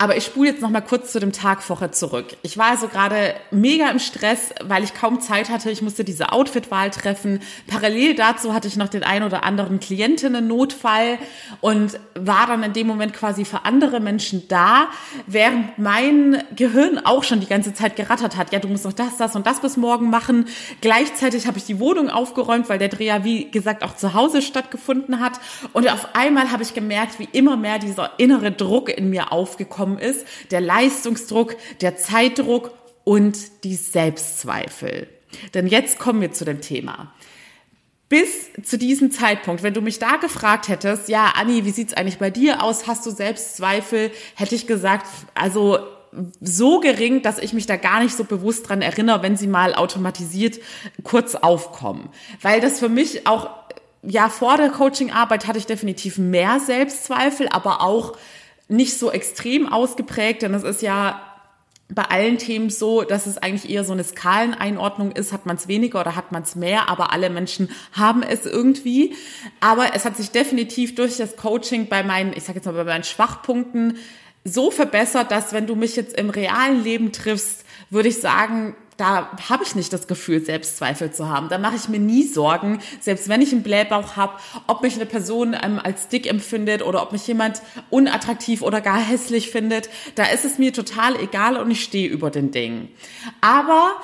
Aber 0.03 0.17
ich 0.17 0.25
spule 0.25 0.50
jetzt 0.50 0.61
noch 0.61 0.69
mal 0.69 0.81
kurz 0.81 1.13
zu 1.13 1.21
dem 1.21 1.31
Tag 1.31 1.63
vorher 1.63 1.94
zurück. 1.94 2.35
Ich 2.41 2.57
war 2.57 2.71
also 2.71 2.89
gerade 2.89 3.35
mega 3.51 3.89
im 3.89 4.00
Stress, 4.00 4.50
weil 4.61 4.83
ich 4.83 4.94
kaum 4.94 5.21
Zeit 5.21 5.50
hatte. 5.50 5.71
Ich 5.71 5.81
musste 5.81 6.03
diese 6.03 6.33
Outfitwahl 6.33 6.89
treffen. 6.89 7.39
Parallel 7.67 8.13
dazu 8.13 8.53
hatte 8.53 8.67
ich 8.67 8.75
noch 8.75 8.89
den 8.89 9.03
ein 9.03 9.23
oder 9.23 9.45
anderen 9.45 9.79
Klientinnen-Notfall 9.79 11.19
und 11.61 11.97
war 12.15 12.47
dann 12.47 12.63
in 12.63 12.73
dem 12.73 12.85
Moment 12.85 13.13
quasi 13.13 13.45
für 13.45 13.63
andere 13.63 14.01
Menschen 14.01 14.45
da, 14.50 14.89
während 15.25 15.77
mein 15.79 16.44
Gehirn 16.53 17.00
auch 17.05 17.23
schon 17.23 17.39
die 17.39 17.47
ganze 17.47 17.73
Zeit 17.73 17.95
gerattert 17.95 18.36
hat. 18.36 18.51
Ja, 18.51 18.60
du 18.60 18.67
musst 18.67 18.83
noch 18.83 18.91
das, 18.91 19.15
das 19.15 19.38
und 19.38 19.48
das 19.48 19.62
bis 19.62 19.77
morgen 19.77 20.10
machen. 20.10 20.50
Gleichzeitig 20.81 21.48
habe 21.48 21.57
ich 21.60 21.63
die 21.63 21.79
Wohnung 21.79 22.10
aufgeräumt, 22.10 22.67
weil 22.67 22.77
der 22.77 22.89
Dreh 22.89 23.05
ja, 23.05 23.24
wie 23.24 23.50
gesagt, 23.50 23.86
auch 23.86 23.95
zu 23.95 24.13
Hause 24.13 24.41
stattgefunden 24.41 25.22
hat. 25.22 25.39
Und 25.72 25.89
auf 25.89 26.13
einmal 26.13 26.51
habe 26.51 26.62
ich 26.62 26.74
gemerkt, 26.74 27.19
wie 27.19 27.29
immer 27.31 27.55
mehr 27.55 27.79
dieser 27.79 28.19
innere 28.19 28.51
Druck 28.51 28.89
in 28.89 29.10
mir 29.10 29.31
aufgekommen 29.31 29.92
gekommen 29.95 30.00
ist, 30.00 30.25
der 30.51 30.62
Leistungsdruck, 30.62 31.55
der 31.81 31.97
Zeitdruck 31.97 32.71
und 33.03 33.63
die 33.63 33.75
Selbstzweifel. 33.75 35.07
Denn 35.53 35.67
jetzt 35.67 36.00
kommen 36.00 36.21
wir 36.21 36.31
zu 36.31 36.45
dem 36.45 36.62
Thema. 36.62 37.13
Bis 38.09 38.50
zu 38.63 38.77
diesem 38.77 39.12
Zeitpunkt, 39.12 39.63
wenn 39.63 39.73
du 39.73 39.81
mich 39.81 39.97
da 39.97 40.17
gefragt 40.17 40.67
hättest, 40.67 41.09
ja, 41.09 41.33
Anni, 41.35 41.65
wie 41.65 41.71
sieht's 41.71 41.93
eigentlich 41.93 42.19
bei 42.19 42.29
dir 42.29 42.62
aus? 42.62 42.85
Hast 42.85 43.05
du 43.05 43.12
Selbstzweifel? 43.12 44.12
Hätte 44.35 44.53
ich 44.53 44.67
gesagt, 44.67 45.07
also 45.33 45.79
so 46.39 46.79
gering, 46.79 47.23
dass 47.23 47.39
ich 47.39 47.53
mich 47.53 47.65
da 47.65 47.75
gar 47.75 48.03
nicht 48.03 48.15
so 48.15 48.23
bewusst 48.23 48.69
dran 48.69 48.83
erinnere, 48.83 49.23
wenn 49.23 49.35
sie 49.35 49.47
mal 49.47 49.73
automatisiert 49.73 50.59
kurz 51.03 51.33
aufkommen. 51.33 52.09
Weil 52.39 52.62
das 52.62 52.77
für 52.77 52.89
mich 52.89 53.25
auch, 53.25 53.50
ja, 54.03 54.29
vor 54.29 54.57
der 54.57 54.69
Coachingarbeit 54.69 55.47
hatte 55.47 55.57
ich 55.57 55.65
definitiv 55.65 56.19
mehr 56.19 56.59
Selbstzweifel, 56.59 57.47
aber 57.50 57.81
auch 57.81 58.15
nicht 58.67 58.98
so 58.98 59.12
extrem 59.12 59.72
ausgeprägt, 59.72 60.41
denn 60.41 60.53
es 60.53 60.63
ist 60.63 60.82
ja 60.82 61.22
bei 61.89 62.03
allen 62.03 62.38
Themen 62.38 62.70
so, 62.70 63.03
dass 63.03 63.27
es 63.27 63.38
eigentlich 63.38 63.72
eher 63.72 63.84
so 63.84 63.93
eine 63.93 64.03
Skaleneinordnung 64.03 65.12
ist, 65.12 65.32
hat 65.34 65.46
man 65.46 65.58
es 65.58 65.67
weniger 65.67 66.00
oder 66.00 66.15
hat 66.15 66.32
man 66.32 66.43
es 66.43 66.55
mehr, 66.55 66.89
aber 66.89 67.12
alle 67.12 67.29
Menschen 67.29 67.70
haben 67.91 68.24
es 68.24 68.46
irgendwie. 68.46 69.15
Aber 69.60 69.93
es 69.93 70.05
hat 70.05 70.17
sich 70.17 70.32
definitiv 70.32 70.96
durch 70.96 71.17
das 71.17 71.36
Coaching 71.36 71.88
bei 71.89 72.03
meinen, 72.03 72.34
ich 72.36 72.43
sage 72.43 72.60
jetzt 72.60 72.65
mal 72.65 72.74
bei 72.74 72.84
meinen 72.84 73.03
Schwachpunkten 73.03 73.98
so 74.43 74.72
verbessert, 74.72 75.32
dass 75.32 75.53
wenn 75.53 75.67
du 75.67 75.75
mich 75.75 75.96
jetzt 75.96 76.17
im 76.17 76.29
realen 76.29 76.84
Leben 76.84 77.12
triffst, 77.12 77.63
würde 77.89 78.10
ich 78.10 78.20
sagen, 78.20 78.75
da 78.97 79.31
habe 79.50 79.63
ich 79.63 79.75
nicht 79.75 79.91
das 79.91 80.07
Gefühl, 80.07 80.43
Selbstzweifel 80.43 81.12
zu 81.12 81.29
haben. 81.29 81.50
Da 81.50 81.57
mache 81.57 81.75
ich 81.75 81.89
mir 81.89 82.00
nie 82.00 82.23
Sorgen, 82.23 82.79
selbst 83.00 83.29
wenn 83.29 83.41
ich 83.41 83.51
einen 83.51 83.63
Blähbauch 83.63 84.15
habe, 84.15 84.33
ob 84.67 84.81
mich 84.81 84.95
eine 84.95 85.05
Person 85.05 85.55
ähm, 85.62 85.79
als 85.83 86.07
dick 86.07 86.27
empfindet 86.27 86.83
oder 86.83 87.01
ob 87.01 87.12
mich 87.12 87.25
jemand 87.27 87.62
unattraktiv 87.89 88.62
oder 88.62 88.81
gar 88.81 89.00
hässlich 89.00 89.50
findet. 89.50 89.89
Da 90.15 90.25
ist 90.25 90.45
es 90.45 90.57
mir 90.59 90.73
total 90.73 91.19
egal 91.19 91.57
und 91.57 91.71
ich 91.71 91.83
stehe 91.83 92.07
über 92.07 92.29
den 92.29 92.51
Dingen. 92.51 92.89
Aber 93.41 93.95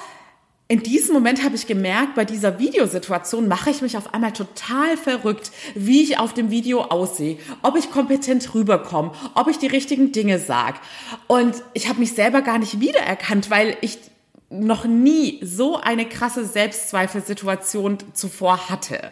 in 0.72 0.84
diesem 0.84 1.16
Moment 1.16 1.44
habe 1.44 1.56
ich 1.56 1.66
gemerkt, 1.66 2.14
bei 2.14 2.26
dieser 2.26 2.60
Videosituation 2.60 3.48
mache 3.48 3.72
ich 3.72 3.82
mich 3.82 3.98
auf 3.98 4.14
einmal 4.14 4.34
total 4.34 4.98
verrückt, 4.98 5.50
wie 5.74 6.04
ich 6.04 6.20
auf 6.20 6.36
dem 6.36 6.52
Video 6.52 6.82
aussehe, 6.82 7.40
ob 7.64 7.76
ich 7.76 7.90
kompetent 7.90 8.54
rüberkomme, 8.54 9.12
ob 9.34 9.48
ich 9.48 9.58
die 9.58 9.66
richtigen 9.66 10.12
Dinge 10.12 10.38
sage. 10.38 10.78
Und 11.26 11.56
ich 11.74 11.90
habe 11.90 12.00
mich 12.00 12.14
selber 12.14 12.44
gar 12.44 12.60
nicht 12.60 12.80
wiedererkannt, 12.80 13.50
weil 13.50 13.78
ich 13.82 13.98
noch 14.50 14.86
nie 14.86 15.40
so 15.44 15.78
eine 15.78 16.08
krasse 16.08 16.46
Selbstzweifelsituation 16.46 17.98
zuvor 18.14 18.70
hatte. 18.70 19.12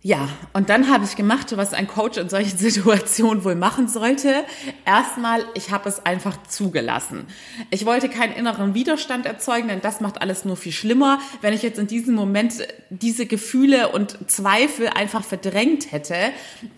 Ja, 0.00 0.28
und 0.52 0.68
dann 0.68 0.88
habe 0.92 1.04
ich 1.04 1.16
gemacht, 1.16 1.56
was 1.56 1.74
ein 1.74 1.88
Coach 1.88 2.18
in 2.18 2.28
solchen 2.28 2.56
Situationen 2.58 3.42
wohl 3.42 3.56
machen 3.56 3.88
sollte. 3.88 4.44
Erstmal, 4.86 5.44
ich 5.54 5.72
habe 5.72 5.88
es 5.88 6.06
einfach 6.06 6.36
zugelassen. 6.46 7.26
Ich 7.70 7.84
wollte 7.84 8.08
keinen 8.08 8.32
inneren 8.32 8.74
Widerstand 8.74 9.26
erzeugen, 9.26 9.66
denn 9.66 9.80
das 9.80 10.00
macht 10.00 10.22
alles 10.22 10.44
nur 10.44 10.56
viel 10.56 10.70
schlimmer. 10.70 11.18
Wenn 11.40 11.52
ich 11.52 11.62
jetzt 11.62 11.80
in 11.80 11.88
diesem 11.88 12.14
Moment 12.14 12.54
diese 12.90 13.26
Gefühle 13.26 13.88
und 13.88 14.30
Zweifel 14.30 14.86
einfach 14.86 15.24
verdrängt 15.24 15.90
hätte, 15.90 16.14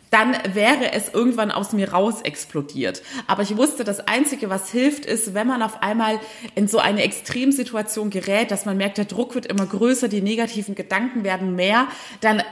dann 0.09 0.35
wäre 0.55 0.93
es 0.93 1.11
irgendwann 1.11 1.51
aus 1.51 1.73
mir 1.73 1.93
raus 1.93 2.23
explodiert. 2.23 3.03
Aber 3.27 3.43
ich 3.43 3.55
wusste, 3.57 3.85
das 3.85 4.01
Einzige, 4.01 4.49
was 4.49 4.71
hilft, 4.71 5.05
ist, 5.05 5.35
wenn 5.35 5.47
man 5.47 5.63
auf 5.63 5.83
einmal 5.83 6.19
in 6.55 6.69
so 6.69 6.79
eine 6.79 7.03
Extremsituation 7.03 8.09
gerät, 8.09 8.51
dass 8.51 8.65
man 8.65 8.79
merkt, 8.79 8.97
der 8.97 9.05
Druck 9.05 9.35
wird 9.35 9.45
immer 9.45 9.67
größer, 9.67 10.09
die 10.09 10.23
negativen 10.23 10.75
Gedanken 10.75 11.23
werden 11.23 11.55
mehr, 11.55 11.87
dann 12.23 12.43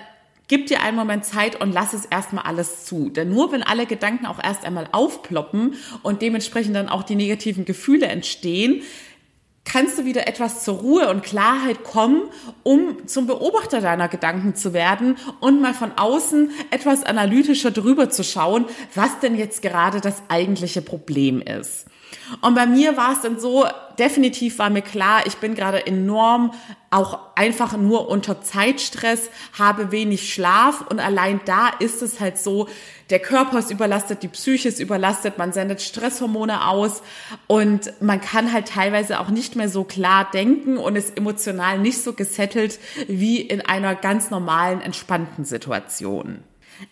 Gib 0.49 0.67
dir 0.67 0.83
einen 0.83 0.97
Moment 0.97 1.27
Zeit 1.27 1.61
und 1.61 1.73
lass 1.73 1.93
es 1.93 2.07
erstmal 2.07 2.45
alles 2.45 2.87
zu. 2.87 3.11
Denn 3.11 3.29
nur 3.29 3.53
wenn 3.53 3.63
alle 3.63 3.85
Gedanken 3.85 4.25
auch 4.25 4.43
erst 4.43 4.65
einmal 4.65 4.89
aufploppen 4.93 5.75
und 6.03 6.23
dementsprechend 6.23 6.75
dann 6.75 6.89
auch 6.89 7.03
die 7.03 7.17
negativen 7.17 7.67
Gefühle 7.67 8.07
entstehen, 8.07 8.83
kannst 9.71 9.99
du 9.99 10.05
wieder 10.05 10.27
etwas 10.27 10.65
zur 10.65 10.79
Ruhe 10.79 11.09
und 11.11 11.23
Klarheit 11.23 11.85
kommen, 11.85 12.23
um 12.63 13.07
zum 13.07 13.27
Beobachter 13.27 13.81
deiner 13.81 14.09
Gedanken 14.09 14.55
zu 14.55 14.73
werden 14.73 15.17
und 15.41 15.61
mal 15.61 15.75
von 15.75 15.93
außen 15.97 16.51
etwas 16.71 17.05
analytischer 17.05 17.71
drüber 17.71 18.11
zu 18.11 18.25
schauen, 18.25 18.65
was 18.95 19.21
denn 19.21 19.37
jetzt 19.37 19.63
gerade 19.63 20.01
das 20.01 20.23
eigentliche 20.29 20.83
Problem 20.83 21.43
ist. 21.43 21.87
Und 22.41 22.55
bei 22.55 22.67
mir 22.67 22.97
war 22.97 23.13
es 23.13 23.21
dann 23.21 23.39
so, 23.39 23.67
definitiv 23.99 24.59
war 24.59 24.71
mir 24.71 24.83
klar, 24.83 25.27
ich 25.27 25.37
bin 25.37 25.55
gerade 25.55 25.87
enorm 25.87 26.53
auch 26.91 27.19
einfach 27.35 27.77
nur 27.77 28.09
unter 28.09 28.41
Zeitstress, 28.41 29.29
habe 29.59 29.93
wenig 29.93 30.33
Schlaf 30.33 30.85
und 30.89 31.01
allein 31.01 31.41
da 31.45 31.69
ist 31.69 32.01
es 32.03 32.19
halt 32.19 32.39
so, 32.39 32.69
der 33.11 33.21
Körper 33.21 33.59
ist 33.59 33.71
überlastet, 33.71 34.23
die 34.23 34.29
Psyche 34.29 34.69
ist 34.69 34.81
überlastet, 34.81 35.39
man 35.39 35.53
sendet 35.53 35.81
Stresshormone 35.81 36.67
aus 36.67 37.03
und 37.47 37.93
man 38.01 38.21
kann 38.21 38.53
halt 38.53 38.69
teilweise 38.69 39.21
auch 39.21 39.31
nicht 39.31 39.57
mehr 39.57 39.69
so 39.69 39.85
klar 39.85 40.29
denken 40.33 40.77
und 40.77 40.97
ist 40.97 41.17
emotional 41.17 41.79
nicht 41.79 42.03
so 42.03 42.13
gesettelt 42.13 42.79
wie 43.07 43.41
in 43.41 43.61
einer 43.63 43.95
ganz 43.95 44.31
normalen, 44.31 44.81
entspannten 44.81 45.45
Situation. 45.45 46.43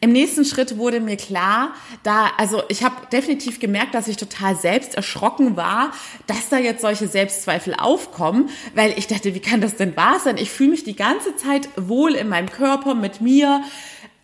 Im 0.00 0.10
nächsten 0.10 0.44
Schritt 0.44 0.78
wurde 0.78 1.00
mir 1.00 1.16
klar, 1.16 1.72
da, 2.02 2.30
also 2.38 2.62
ich 2.68 2.82
habe 2.82 2.94
definitiv 3.12 3.60
gemerkt, 3.60 3.94
dass 3.94 4.08
ich 4.08 4.16
total 4.16 4.56
selbst 4.56 4.96
erschrocken 4.96 5.56
war, 5.56 5.92
dass 6.26 6.48
da 6.48 6.58
jetzt 6.58 6.80
solche 6.80 7.06
Selbstzweifel 7.06 7.74
aufkommen, 7.74 8.50
weil 8.74 8.98
ich 8.98 9.06
dachte, 9.06 9.34
wie 9.34 9.40
kann 9.40 9.60
das 9.60 9.76
denn 9.76 9.96
wahr 9.96 10.18
sein? 10.18 10.38
Ich 10.38 10.50
fühle 10.50 10.70
mich 10.70 10.82
die 10.82 10.96
ganze 10.96 11.36
Zeit 11.36 11.68
wohl 11.76 12.14
in 12.14 12.28
meinem 12.28 12.50
Körper, 12.50 12.94
mit 12.94 13.20
mir, 13.20 13.62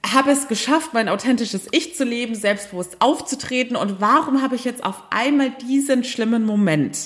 habe 0.06 0.30
es 0.30 0.49
geschafft, 0.49 0.94
mein 0.94 1.09
authentisches 1.09 1.68
Ich 1.71 1.94
zu 1.94 2.04
leben, 2.04 2.35
selbstbewusst 2.35 2.97
aufzutreten 3.00 3.76
und 3.76 4.00
warum 4.00 4.42
habe 4.42 4.56
ich 4.56 4.64
jetzt 4.64 4.85
auf 4.85 5.02
einmal 5.11 5.50
diesen 5.50 6.04
schlimmen 6.04 6.44
Moment? 6.44 6.99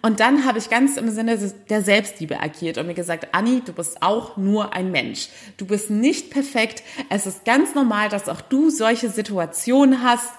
Und 0.00 0.20
dann 0.20 0.44
habe 0.44 0.58
ich 0.58 0.70
ganz 0.70 0.96
im 0.96 1.10
Sinne 1.10 1.36
der 1.68 1.82
Selbstliebe 1.82 2.40
agiert 2.40 2.78
und 2.78 2.86
mir 2.86 2.94
gesagt, 2.94 3.34
Anni, 3.34 3.62
du 3.64 3.72
bist 3.72 4.02
auch 4.02 4.36
nur 4.36 4.72
ein 4.74 4.92
Mensch. 4.92 5.28
Du 5.56 5.66
bist 5.66 5.90
nicht 5.90 6.30
perfekt. 6.30 6.82
Es 7.08 7.26
ist 7.26 7.44
ganz 7.44 7.74
normal, 7.74 8.08
dass 8.08 8.28
auch 8.28 8.40
du 8.40 8.70
solche 8.70 9.08
Situationen 9.08 10.02
hast. 10.02 10.30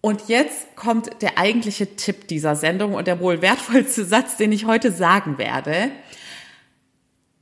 Und 0.00 0.28
jetzt 0.28 0.76
kommt 0.76 1.22
der 1.22 1.38
eigentliche 1.38 1.96
Tipp 1.96 2.28
dieser 2.28 2.54
Sendung 2.56 2.94
und 2.94 3.06
der 3.06 3.20
wohl 3.20 3.42
wertvollste 3.42 4.04
Satz, 4.04 4.36
den 4.36 4.52
ich 4.52 4.66
heute 4.66 4.92
sagen 4.92 5.38
werde. 5.38 5.90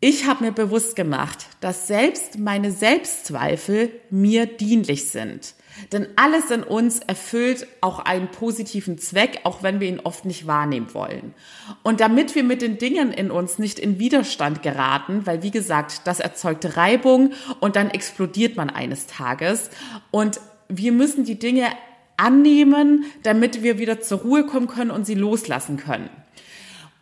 Ich 0.05 0.27
habe 0.27 0.47
mir 0.47 0.51
bewusst 0.51 0.97
gemacht, 0.97 1.47
dass 1.61 1.87
selbst 1.87 2.37
meine 2.37 2.73
Selbstzweifel 2.73 3.93
mir 4.11 4.47
dienlich 4.47 5.11
sind. 5.11 5.55
Denn 5.93 6.09
alles 6.17 6.51
in 6.51 6.65
uns 6.65 6.99
erfüllt 6.99 7.69
auch 7.81 8.01
einen 8.01 8.27
positiven 8.27 8.99
Zweck, 8.99 9.39
auch 9.45 9.63
wenn 9.63 9.79
wir 9.79 9.87
ihn 9.87 10.01
oft 10.01 10.25
nicht 10.25 10.49
wahrnehmen 10.49 10.93
wollen. 10.93 11.35
Und 11.85 12.01
damit 12.01 12.35
wir 12.35 12.43
mit 12.43 12.63
den 12.63 12.79
Dingen 12.79 13.13
in 13.13 13.31
uns 13.31 13.61
nicht 13.61 13.79
in 13.79 14.01
Widerstand 14.01 14.61
geraten, 14.65 15.25
weil 15.25 15.45
wie 15.45 15.53
gesagt, 15.53 16.01
das 16.03 16.19
erzeugt 16.19 16.77
Reibung 16.77 17.31
und 17.61 17.77
dann 17.77 17.89
explodiert 17.89 18.57
man 18.57 18.71
eines 18.71 19.07
Tages. 19.07 19.71
Und 20.11 20.41
wir 20.69 20.91
müssen 20.91 21.23
die 21.25 21.39
Dinge 21.39 21.69
annehmen, 22.17 23.05
damit 23.23 23.63
wir 23.63 23.79
wieder 23.79 24.01
zur 24.01 24.23
Ruhe 24.23 24.47
kommen 24.47 24.67
können 24.67 24.91
und 24.91 25.07
sie 25.07 25.15
loslassen 25.15 25.77
können. 25.77 26.11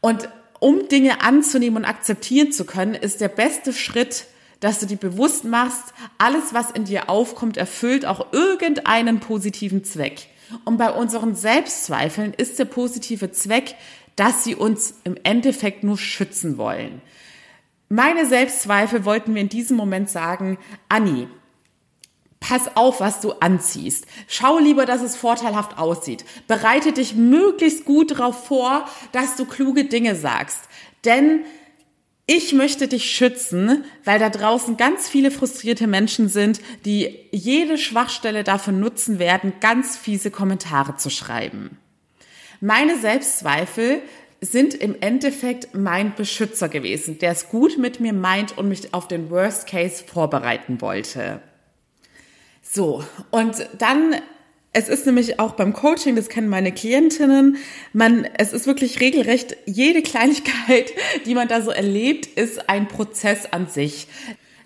Und 0.02 0.28
um 0.60 0.88
Dinge 0.88 1.22
anzunehmen 1.22 1.78
und 1.78 1.84
akzeptieren 1.84 2.52
zu 2.52 2.64
können, 2.64 2.94
ist 2.94 3.20
der 3.20 3.28
beste 3.28 3.72
Schritt, 3.72 4.26
dass 4.60 4.78
du 4.78 4.86
dir 4.86 4.98
bewusst 4.98 5.44
machst, 5.44 5.94
alles, 6.18 6.52
was 6.52 6.70
in 6.70 6.84
dir 6.84 7.08
aufkommt, 7.08 7.56
erfüllt 7.56 8.04
auch 8.04 8.32
irgendeinen 8.32 9.18
positiven 9.18 9.84
Zweck. 9.84 10.28
Und 10.64 10.76
bei 10.76 10.90
unseren 10.90 11.34
Selbstzweifeln 11.34 12.34
ist 12.36 12.58
der 12.58 12.66
positive 12.66 13.32
Zweck, 13.32 13.74
dass 14.16 14.44
sie 14.44 14.54
uns 14.54 14.94
im 15.04 15.16
Endeffekt 15.22 15.82
nur 15.82 15.96
schützen 15.96 16.58
wollen. 16.58 17.00
Meine 17.88 18.26
Selbstzweifel 18.26 19.04
wollten 19.04 19.32
mir 19.32 19.40
in 19.40 19.48
diesem 19.48 19.76
Moment 19.76 20.10
sagen, 20.10 20.58
Anni, 20.88 21.26
pass 22.40 22.76
auf, 22.76 23.00
was 23.00 23.20
du 23.20 23.32
anziehst. 23.32 24.06
Schau 24.26 24.58
lieber, 24.58 24.86
dass 24.86 25.02
es 25.02 25.14
vorteilhaft 25.14 25.78
aussieht. 25.78 26.24
Bereite 26.48 26.92
dich 26.92 27.14
möglichst 27.14 27.84
gut 27.84 28.10
darauf 28.10 28.46
vor, 28.46 28.86
dass 29.12 29.36
du 29.36 29.44
kluge 29.44 29.84
Dinge 29.84 30.16
sagst. 30.16 30.60
Denn 31.04 31.44
ich 32.26 32.52
möchte 32.52 32.86
dich 32.86 33.10
schützen, 33.10 33.84
weil 34.04 34.18
da 34.18 34.30
draußen 34.30 34.76
ganz 34.76 35.08
viele 35.08 35.30
frustrierte 35.30 35.86
Menschen 35.86 36.28
sind, 36.28 36.60
die 36.84 37.18
jede 37.32 37.76
Schwachstelle 37.76 38.44
dafür 38.44 38.72
nutzen 38.72 39.18
werden, 39.18 39.54
ganz 39.60 39.96
fiese 39.96 40.30
Kommentare 40.30 40.96
zu 40.96 41.10
schreiben. 41.10 41.78
Meine 42.60 42.98
Selbstzweifel 42.98 44.00
sind 44.40 44.74
im 44.74 44.94
Endeffekt 45.00 45.74
mein 45.74 46.14
Beschützer 46.14 46.68
gewesen, 46.68 47.18
der 47.18 47.32
es 47.32 47.48
gut 47.48 47.78
mit 47.78 48.00
mir 48.00 48.12
meint 48.12 48.56
und 48.56 48.68
mich 48.68 48.94
auf 48.94 49.08
den 49.08 49.30
Worst 49.30 49.66
Case 49.66 50.04
vorbereiten 50.04 50.80
wollte. 50.80 51.42
So, 52.72 53.02
und 53.32 53.66
dann 53.78 54.14
es 54.72 54.88
ist 54.88 55.04
nämlich 55.04 55.40
auch 55.40 55.54
beim 55.54 55.72
Coaching, 55.72 56.14
das 56.14 56.28
kennen 56.28 56.48
meine 56.48 56.70
Klientinnen, 56.70 57.56
man, 57.92 58.24
es 58.38 58.52
ist 58.52 58.68
wirklich 58.68 59.00
regelrecht, 59.00 59.56
jede 59.66 60.00
Kleinigkeit, 60.00 60.92
die 61.26 61.34
man 61.34 61.48
da 61.48 61.60
so 61.60 61.72
erlebt, 61.72 62.26
ist 62.26 62.68
ein 62.68 62.86
Prozess 62.86 63.46
an 63.52 63.66
sich. 63.66 64.06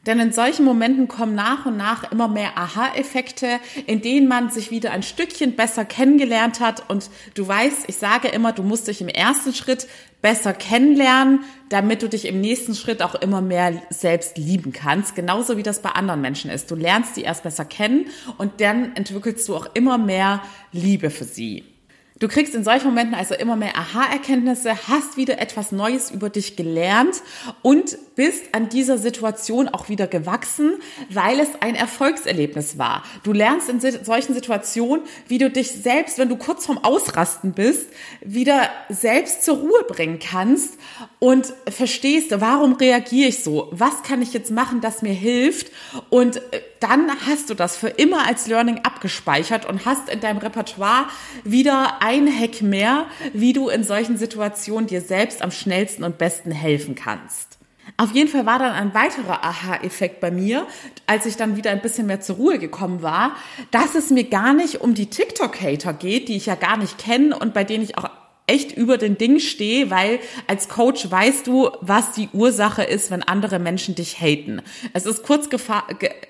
Denn 0.07 0.21
in 0.21 0.33
solchen 0.33 0.65
Momenten 0.65 1.09
kommen 1.09 1.35
nach 1.35 1.67
und 1.67 1.77
nach 1.77 2.11
immer 2.13 2.29
mehr 2.29 2.59
Aha-Effekte, 2.59 3.59
in 3.87 4.03
denen 4.03 4.29
man 4.29 4.51
sich 4.51 4.71
wieder 4.71 4.91
ein 4.91 5.03
Stückchen 5.03 5.57
besser 5.57 5.85
kennengelernt 5.85 6.61
hat. 6.61 6.89
Und 6.91 7.11
du 7.35 7.47
weißt, 7.47 7.85
ich 7.89 7.97
sage 7.97 8.29
immer, 8.29 8.53
du 8.53 8.63
musst 8.63 8.89
dich 8.89 9.01
im 9.01 9.09
ersten 9.09 9.55
Schritt 9.55 9.87
besser 10.21 10.55
kennenlernen, 10.55 11.41
damit 11.69 12.03
du 12.03 12.09
dich 12.09 12.27
im 12.27 12.41
nächsten 12.41 12.75
Schritt 12.75 13.03
auch 13.03 13.15
immer 13.15 13.41
mehr 13.41 13.83
selbst 13.91 14.39
lieben 14.39 14.73
kannst. 14.73 15.15
Genauso 15.15 15.57
wie 15.57 15.63
das 15.63 15.81
bei 15.81 15.91
anderen 15.91 16.21
Menschen 16.21 16.51
ist. 16.51 16.71
Du 16.71 16.77
lernst 16.77 17.15
sie 17.15 17.23
erst 17.23 17.43
besser 17.43 17.65
kennen 17.65 18.07
und 18.39 18.61
dann 18.61 18.97
entwickelst 18.97 19.49
du 19.49 19.57
auch 19.57 19.69
immer 19.75 19.99
mehr 19.99 20.43
Liebe 20.73 21.11
für 21.11 21.25
sie. 21.25 21.74
Du 22.21 22.29
kriegst 22.29 22.55
in 22.55 22.63
solchen 22.63 22.87
Momenten 22.87 23.17
also 23.17 23.35
immer 23.35 23.57
mehr 23.57 23.77
Aha-Erkenntnisse, 23.77 24.87
hast 24.87 25.17
wieder 25.17 25.41
etwas 25.41 25.73
Neues 25.73 26.13
über 26.13 26.31
dich 26.31 26.55
gelernt 26.55 27.23
und 27.61 27.99
bist 28.15 28.55
an 28.55 28.69
dieser 28.69 28.99
Situation 28.99 29.69
auch 29.69 29.89
wieder 29.89 30.07
gewachsen, 30.07 30.75
weil 31.11 31.41
es 31.41 31.49
ein 31.59 31.75
Erfolgserlebnis 31.75 32.79
war. 32.79 33.03
Du 33.25 33.33
lernst 33.33 33.69
in 33.69 33.81
solchen 33.81 34.33
Situationen, 34.33 35.05
wie 35.27 35.39
du 35.39 35.51
dich 35.51 35.73
selbst, 35.73 36.19
wenn 36.19 36.29
du 36.29 36.37
kurz 36.37 36.67
vorm 36.67 36.79
Ausrasten 36.79 37.53
bist, 37.53 37.89
wieder 38.21 38.71
selbst 38.91 39.43
zur 39.43 39.57
Ruhe 39.57 39.85
bringen 39.89 40.21
kannst 40.21 40.75
und 41.19 41.53
verstehst, 41.69 42.31
warum 42.41 42.75
reagiere 42.75 43.31
ich 43.31 43.43
so? 43.43 43.67
Was 43.73 44.05
kann 44.05 44.23
ich 44.23 44.33
jetzt 44.33 44.53
machen, 44.53 44.81
das 44.81 45.03
mir 45.03 45.13
hilft? 45.13 45.73
Und 46.11 46.37
äh, 46.37 46.61
dann 46.85 47.11
hast 47.27 47.49
du 47.49 47.55
das 47.55 47.79
für 47.79 47.89
immer 47.89 48.27
als 48.27 48.47
Learning 48.47 48.81
abgespeichert 48.83 49.65
und 49.65 49.87
hast 49.87 50.11
in 50.11 50.21
deinem 50.21 50.39
Repertoire 50.39 51.07
wieder 51.43 52.03
ein 52.03 52.29
Hack 52.29 52.61
mehr, 52.61 53.07
wie 53.33 53.55
du 53.55 53.71
in 53.71 53.85
solchen 53.85 54.19
Situationen 54.19 54.87
dir 54.87 55.01
selbst 55.01 55.41
am 55.41 55.51
schnellsten 55.51 56.05
und 56.05 56.19
besten 56.19 56.51
helfen 56.51 56.95
kannst. 56.95 57.59
Auf 57.97 58.13
jeden 58.13 58.29
Fall 58.29 58.45
war 58.45 58.59
dann 58.59 58.73
ein 58.73 58.93
weiterer 58.93 59.45
Aha-Effekt 59.45 60.21
bei 60.21 60.31
mir, 60.31 60.67
als 61.07 61.27
ich 61.27 61.37
dann 61.37 61.57
wieder 61.57 61.71
ein 61.71 61.81
bisschen 61.81 62.07
mehr 62.07 62.21
zur 62.21 62.37
Ruhe 62.37 62.59
gekommen 62.59 63.03
war, 63.03 63.37
dass 63.71 63.95
es 63.95 64.11
mir 64.11 64.25
gar 64.25 64.53
nicht 64.53 64.81
um 64.81 64.95
die 64.95 65.07
TikTok-Hater 65.07 65.95
geht, 65.95 66.29
die 66.29 66.37
ich 66.37 66.47
ja 66.47 66.55
gar 66.55 66.77
nicht 66.77 66.99
kenne 66.99 67.39
und 67.39 67.55
bei 67.55 67.65
denen 67.65 67.85
ich 67.85 67.97
auch 67.97 68.11
echt 68.47 68.73
über 68.73 68.99
den 68.99 69.17
Ding 69.17 69.39
stehe, 69.39 69.91
weil 69.91 70.21
als 70.47 70.69
Coach 70.69 71.11
weißt 71.11 71.47
du, 71.47 71.71
was 71.81 72.13
die 72.13 72.29
Ursache 72.33 72.83
ist, 72.83 73.11
wenn 73.11 73.23
andere 73.23 73.59
Menschen 73.59 73.95
dich 73.95 74.21
haten. 74.21 74.61
Es 74.93 75.07
ist 75.07 75.23
kurz, 75.23 75.49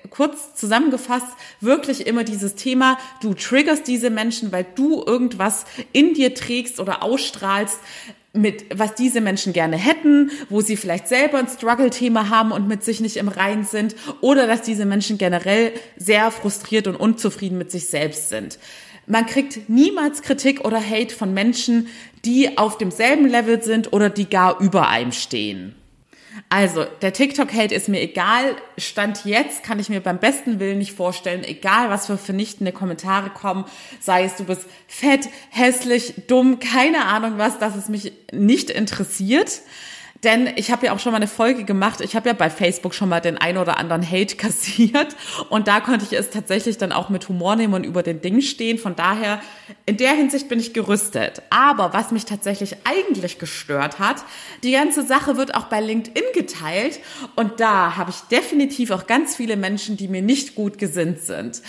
kurz 0.09 0.55
zusammengefasst 0.55 1.27
wirklich 1.59 2.07
immer 2.07 2.23
dieses 2.23 2.55
Thema, 2.55 2.97
du 3.21 3.33
triggerst 3.33 3.85
diese 3.87 4.09
Menschen, 4.09 4.51
weil 4.53 4.65
du 4.75 5.03
irgendwas 5.05 5.65
in 5.91 6.13
dir 6.13 6.33
trägst 6.33 6.79
oder 6.79 7.03
ausstrahlst, 7.03 7.79
mit 8.31 8.65
was 8.77 8.95
diese 8.95 9.21
Menschen 9.21 9.53
gerne 9.53 9.77
hätten, 9.77 10.29
wo 10.49 10.61
sie 10.61 10.75
vielleicht 10.75 11.07
selber 11.07 11.37
ein 11.37 11.47
Struggle-Thema 11.47 12.29
haben 12.29 12.51
und 12.51 12.67
mit 12.67 12.83
sich 12.83 12.99
nicht 12.99 13.17
im 13.17 13.29
Rein 13.29 13.63
sind 13.63 13.95
oder 14.21 14.45
dass 14.45 14.61
diese 14.61 14.85
Menschen 14.85 15.17
generell 15.17 15.71
sehr 15.97 16.31
frustriert 16.31 16.87
und 16.87 16.95
unzufrieden 16.97 17.57
mit 17.57 17.71
sich 17.71 17.87
selbst 17.87 18.29
sind. 18.29 18.59
Man 19.07 19.25
kriegt 19.25 19.69
niemals 19.69 20.21
Kritik 20.21 20.65
oder 20.65 20.79
Hate 20.79 21.13
von 21.13 21.33
Menschen, 21.33 21.87
die 22.23 22.57
auf 22.57 22.77
demselben 22.77 23.27
Level 23.27 23.61
sind 23.61 23.93
oder 23.93 24.09
die 24.09 24.29
gar 24.29 24.59
über 24.59 24.89
einem 24.89 25.11
stehen. 25.11 25.75
Also, 26.49 26.85
der 27.01 27.13
TikTok-Hate 27.13 27.73
ist 27.73 27.87
mir 27.87 28.01
egal. 28.01 28.55
Stand 28.77 29.25
jetzt 29.25 29.63
kann 29.63 29.79
ich 29.79 29.89
mir 29.89 30.01
beim 30.01 30.19
besten 30.19 30.59
Willen 30.59 30.77
nicht 30.77 30.93
vorstellen, 30.93 31.43
egal 31.43 31.89
was 31.89 32.07
für 32.07 32.17
vernichtende 32.17 32.71
Kommentare 32.71 33.29
kommen, 33.29 33.65
sei 33.99 34.25
es 34.25 34.35
du 34.35 34.43
bist 34.43 34.65
fett, 34.87 35.29
hässlich, 35.49 36.13
dumm, 36.27 36.59
keine 36.59 37.05
Ahnung 37.05 37.33
was, 37.37 37.57
dass 37.59 37.75
es 37.75 37.89
mich 37.89 38.11
nicht 38.31 38.69
interessiert. 38.69 39.61
Denn 40.25 40.49
ich 40.55 40.71
habe 40.71 40.87
ja 40.87 40.93
auch 40.93 40.99
schon 40.99 41.11
mal 41.11 41.17
eine 41.17 41.27
Folge 41.27 41.65
gemacht. 41.65 42.01
Ich 42.01 42.15
habe 42.15 42.27
ja 42.29 42.33
bei 42.33 42.49
Facebook 42.49 42.95
schon 42.95 43.09
mal 43.09 43.21
den 43.21 43.37
ein 43.37 43.57
oder 43.57 43.77
anderen 43.77 44.03
Hate 44.03 44.35
kassiert. 44.37 45.15
Und 45.49 45.67
da 45.67 45.79
konnte 45.79 46.03
ich 46.03 46.17
es 46.17 46.31
tatsächlich 46.31 46.77
dann 46.79 46.91
auch 46.91 47.09
mit 47.09 47.29
Humor 47.29 47.55
nehmen 47.55 47.75
und 47.75 47.85
über 47.85 48.01
den 48.01 48.21
Ding 48.21 48.41
stehen. 48.41 48.79
Von 48.79 48.95
daher, 48.95 49.39
in 49.85 49.97
der 49.97 50.13
Hinsicht 50.13 50.49
bin 50.49 50.59
ich 50.59 50.73
gerüstet. 50.73 51.43
Aber 51.51 51.93
was 51.93 52.09
mich 52.09 52.25
tatsächlich 52.25 52.75
eigentlich 52.85 53.37
gestört 53.37 53.99
hat, 53.99 54.23
die 54.63 54.71
ganze 54.71 55.05
Sache 55.05 55.37
wird 55.37 55.53
auch 55.53 55.65
bei 55.65 55.79
LinkedIn 55.79 56.23
geteilt. 56.33 56.99
Und 57.35 57.59
da 57.59 57.95
habe 57.95 58.09
ich 58.09 58.17
definitiv 58.31 58.89
auch 58.89 59.05
ganz 59.05 59.35
viele 59.35 59.55
Menschen, 59.55 59.95
die 59.95 60.07
mir 60.07 60.23
nicht 60.23 60.55
gut 60.55 60.79
gesinnt 60.79 61.19
sind 61.19 61.61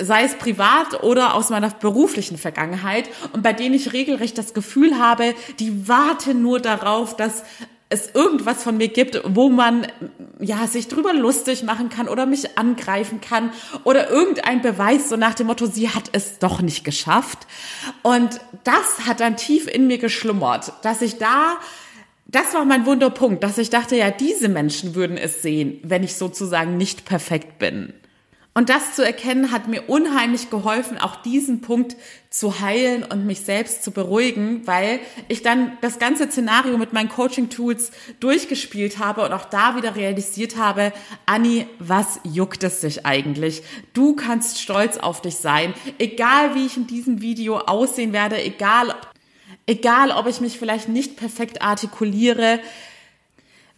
sei 0.00 0.24
es 0.24 0.34
privat 0.34 1.02
oder 1.02 1.34
aus 1.34 1.50
meiner 1.50 1.70
beruflichen 1.70 2.38
Vergangenheit 2.38 3.08
und 3.32 3.42
bei 3.42 3.52
denen 3.52 3.74
ich 3.74 3.92
regelrecht 3.92 4.38
das 4.38 4.54
Gefühl 4.54 4.98
habe, 4.98 5.34
die 5.58 5.88
warten 5.88 6.42
nur 6.42 6.60
darauf, 6.60 7.16
dass 7.16 7.42
es 7.92 8.14
irgendwas 8.14 8.62
von 8.62 8.76
mir 8.76 8.86
gibt, 8.88 9.20
wo 9.24 9.48
man 9.48 9.86
ja 10.38 10.66
sich 10.68 10.86
drüber 10.86 11.12
lustig 11.12 11.64
machen 11.64 11.90
kann 11.90 12.08
oder 12.08 12.24
mich 12.24 12.56
angreifen 12.56 13.20
kann 13.20 13.50
oder 13.82 14.08
irgendein 14.08 14.62
Beweis 14.62 15.08
so 15.08 15.16
nach 15.16 15.34
dem 15.34 15.48
Motto, 15.48 15.66
sie 15.66 15.90
hat 15.90 16.04
es 16.12 16.38
doch 16.38 16.62
nicht 16.62 16.84
geschafft. 16.84 17.48
Und 18.02 18.40
das 18.62 19.06
hat 19.06 19.18
dann 19.18 19.36
tief 19.36 19.66
in 19.66 19.88
mir 19.88 19.98
geschlummert, 19.98 20.72
dass 20.82 21.02
ich 21.02 21.18
da 21.18 21.58
das 22.32 22.54
war 22.54 22.64
mein 22.64 22.86
Wunderpunkt, 22.86 23.42
dass 23.42 23.58
ich 23.58 23.70
dachte, 23.70 23.96
ja, 23.96 24.12
diese 24.12 24.48
Menschen 24.48 24.94
würden 24.94 25.16
es 25.16 25.42
sehen, 25.42 25.80
wenn 25.82 26.04
ich 26.04 26.14
sozusagen 26.14 26.76
nicht 26.76 27.04
perfekt 27.04 27.58
bin. 27.58 27.92
Und 28.52 28.68
das 28.68 28.96
zu 28.96 29.04
erkennen 29.04 29.52
hat 29.52 29.68
mir 29.68 29.88
unheimlich 29.88 30.50
geholfen, 30.50 30.98
auch 30.98 31.14
diesen 31.14 31.60
Punkt 31.60 31.96
zu 32.30 32.60
heilen 32.60 33.04
und 33.04 33.24
mich 33.24 33.42
selbst 33.42 33.84
zu 33.84 33.92
beruhigen, 33.92 34.66
weil 34.66 34.98
ich 35.28 35.42
dann 35.42 35.78
das 35.82 36.00
ganze 36.00 36.28
Szenario 36.28 36.76
mit 36.76 36.92
meinen 36.92 37.08
Coaching-Tools 37.08 37.92
durchgespielt 38.18 38.98
habe 38.98 39.24
und 39.24 39.32
auch 39.32 39.44
da 39.44 39.76
wieder 39.76 39.94
realisiert 39.94 40.56
habe, 40.56 40.92
Anni, 41.26 41.66
was 41.78 42.18
juckt 42.24 42.64
es 42.64 42.80
dich 42.80 43.06
eigentlich? 43.06 43.62
Du 43.94 44.16
kannst 44.16 44.60
stolz 44.60 44.98
auf 44.98 45.22
dich 45.22 45.36
sein, 45.36 45.72
egal 45.98 46.56
wie 46.56 46.66
ich 46.66 46.76
in 46.76 46.88
diesem 46.88 47.20
Video 47.20 47.58
aussehen 47.58 48.12
werde, 48.12 48.42
egal, 48.42 48.96
egal 49.66 50.10
ob 50.10 50.26
ich 50.26 50.40
mich 50.40 50.58
vielleicht 50.58 50.88
nicht 50.88 51.16
perfekt 51.16 51.62
artikuliere, 51.62 52.58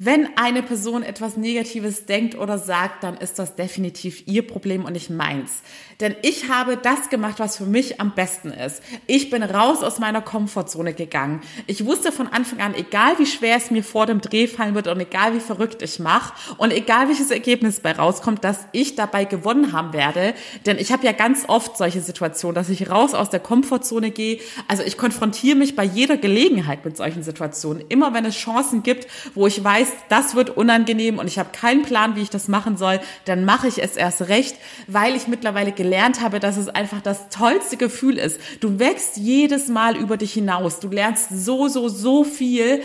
wenn 0.04 0.36
eine 0.36 0.64
Person 0.64 1.04
etwas 1.04 1.36
Negatives 1.36 2.06
denkt 2.06 2.36
oder 2.36 2.58
sagt, 2.58 3.04
dann 3.04 3.16
ist 3.16 3.38
das 3.38 3.54
definitiv 3.54 4.26
ihr 4.26 4.44
Problem 4.44 4.84
und 4.84 4.94
nicht 4.94 5.10
meins. 5.10 5.62
Denn 6.00 6.16
ich 6.22 6.48
habe 6.48 6.76
das 6.76 7.08
gemacht, 7.08 7.38
was 7.38 7.56
für 7.56 7.66
mich 7.66 8.00
am 8.00 8.12
besten 8.12 8.50
ist. 8.50 8.82
Ich 9.06 9.30
bin 9.30 9.44
raus 9.44 9.84
aus 9.84 10.00
meiner 10.00 10.20
Komfortzone 10.20 10.92
gegangen. 10.92 11.40
Ich 11.68 11.86
wusste 11.86 12.10
von 12.10 12.26
Anfang 12.26 12.60
an, 12.60 12.74
egal 12.74 13.20
wie 13.20 13.26
schwer 13.26 13.56
es 13.56 13.70
mir 13.70 13.84
vor 13.84 14.06
dem 14.06 14.20
Dreh 14.20 14.48
fallen 14.48 14.74
wird 14.74 14.88
und 14.88 14.98
egal 14.98 15.34
wie 15.34 15.40
verrückt 15.40 15.82
ich 15.82 16.00
mache 16.00 16.34
und 16.56 16.72
egal 16.72 17.06
welches 17.06 17.30
Ergebnis 17.30 17.78
bei 17.78 17.92
rauskommt, 17.92 18.42
dass 18.42 18.58
ich 18.72 18.96
dabei 18.96 19.24
gewonnen 19.24 19.72
haben 19.72 19.92
werde. 19.92 20.34
Denn 20.66 20.78
ich 20.78 20.90
habe 20.90 21.06
ja 21.06 21.12
ganz 21.12 21.44
oft 21.46 21.76
solche 21.76 22.00
Situationen, 22.00 22.56
dass 22.56 22.70
ich 22.70 22.90
raus 22.90 23.14
aus 23.14 23.30
der 23.30 23.38
Komfortzone 23.38 24.10
gehe. 24.10 24.40
Also 24.66 24.82
ich 24.82 24.96
konfrontiere 24.96 25.56
mich 25.56 25.76
bei 25.76 25.84
jeder 25.84 26.16
Gelegenheit 26.16 26.84
mit 26.84 26.96
solchen 26.96 27.22
Situationen. 27.22 27.84
Immer 27.88 28.12
wenn 28.14 28.24
es 28.24 28.34
Chancen 28.34 28.82
gibt, 28.82 29.06
wo 29.36 29.46
ich 29.46 29.62
weiß, 29.62 29.91
das 30.08 30.34
wird 30.34 30.50
unangenehm 30.50 31.18
und 31.18 31.26
ich 31.26 31.38
habe 31.38 31.50
keinen 31.52 31.82
Plan, 31.82 32.16
wie 32.16 32.22
ich 32.22 32.30
das 32.30 32.48
machen 32.48 32.76
soll, 32.76 33.00
dann 33.24 33.44
mache 33.44 33.68
ich 33.68 33.82
es 33.82 33.96
erst 33.96 34.28
recht, 34.28 34.56
weil 34.86 35.16
ich 35.16 35.28
mittlerweile 35.28 35.72
gelernt 35.72 36.20
habe, 36.20 36.40
dass 36.40 36.56
es 36.56 36.68
einfach 36.68 37.00
das 37.00 37.28
tollste 37.28 37.76
Gefühl 37.76 38.18
ist. 38.18 38.40
Du 38.60 38.78
wächst 38.78 39.16
jedes 39.16 39.68
Mal 39.68 39.96
über 39.96 40.16
dich 40.16 40.32
hinaus. 40.32 40.80
Du 40.80 40.88
lernst 40.88 41.28
so, 41.30 41.68
so, 41.68 41.88
so 41.88 42.24
viel. 42.24 42.82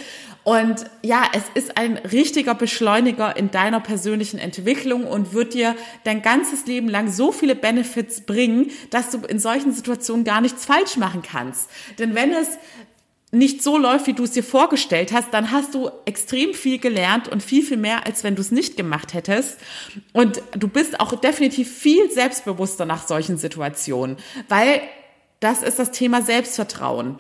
Und 0.48 0.86
ja, 1.04 1.24
es 1.34 1.44
ist 1.56 1.78
ein 1.78 1.98
richtiger 1.98 2.56
Beschleuniger 2.56 3.36
in 3.36 3.52
deiner 3.52 3.82
persönlichen 3.82 4.40
Entwicklung 4.40 5.04
und 5.04 5.34
wird 5.34 5.54
dir 5.54 5.76
dein 6.06 6.22
ganzes 6.22 6.66
Leben 6.68 6.88
lang 6.88 7.12
so 7.12 7.34
viele 7.34 7.54
Benefits 7.54 8.22
bringen, 8.22 8.72
dass 8.90 9.10
du 9.10 9.18
in 9.28 9.40
solchen 9.40 9.74
Situationen 9.74 10.24
gar 10.24 10.40
nichts 10.40 10.64
falsch 10.64 10.96
machen 10.96 11.22
kannst. 11.22 11.70
Denn 12.00 12.16
wenn 12.16 12.32
es 12.32 12.58
nicht 13.32 13.62
so 13.62 13.78
läuft, 13.78 14.08
wie 14.08 14.14
du 14.14 14.24
es 14.24 14.32
dir 14.32 14.44
vorgestellt 14.44 15.12
hast, 15.12 15.34
dann 15.34 15.52
hast 15.52 15.76
du 15.76 15.90
extrem 16.06 16.54
viel 16.54 16.80
gelernt 16.80 17.28
und 17.28 17.44
viel, 17.44 17.62
viel 17.62 17.78
mehr, 17.78 18.06
als 18.06 18.24
wenn 18.24 18.36
du 18.36 18.42
es 18.42 18.52
nicht 18.52 18.78
gemacht 18.78 19.14
hättest. 19.14 19.58
Und 20.14 20.42
du 20.52 20.70
bist 20.70 21.00
auch 21.00 21.14
definitiv 21.20 21.70
viel 21.70 22.10
selbstbewusster 22.10 22.86
nach 22.86 23.06
solchen 23.06 23.38
Situationen, 23.38 24.18
weil 24.48 24.82
das 25.42 25.62
ist 25.62 25.78
das 25.78 25.92
Thema 25.92 26.22
Selbstvertrauen. 26.22 27.20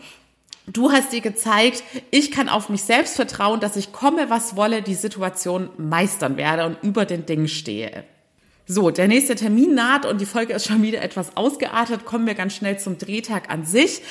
Du 0.65 0.91
hast 0.91 1.11
dir 1.13 1.21
gezeigt, 1.21 1.83
ich 2.11 2.31
kann 2.31 2.49
auf 2.49 2.69
mich 2.69 2.83
selbst 2.83 3.15
vertrauen, 3.15 3.59
dass 3.59 3.75
ich 3.75 3.91
komme, 3.91 4.29
was 4.29 4.55
wolle, 4.55 4.81
die 4.81 4.95
Situation 4.95 5.69
meistern 5.77 6.35
werde 6.35 6.65
und 6.65 6.77
über 6.83 7.05
den 7.05 7.25
Dingen 7.25 7.47
stehe. 7.47 8.03
So, 8.65 8.91
der 8.91 9.07
nächste 9.07 9.35
Termin 9.35 9.75
naht 9.75 10.05
und 10.05 10.19
die 10.19 10.25
Folge 10.25 10.53
ist 10.53 10.67
schon 10.67 10.81
wieder 10.81 11.01
etwas 11.01 11.37
ausgeartet. 11.37 12.03
Kommen 12.03 12.27
wir 12.27 12.35
ganz 12.35 12.53
schnell 12.53 12.77
zum 12.79 12.97
Drehtag 12.97 13.49
an 13.49 13.65
sich. 13.65 14.01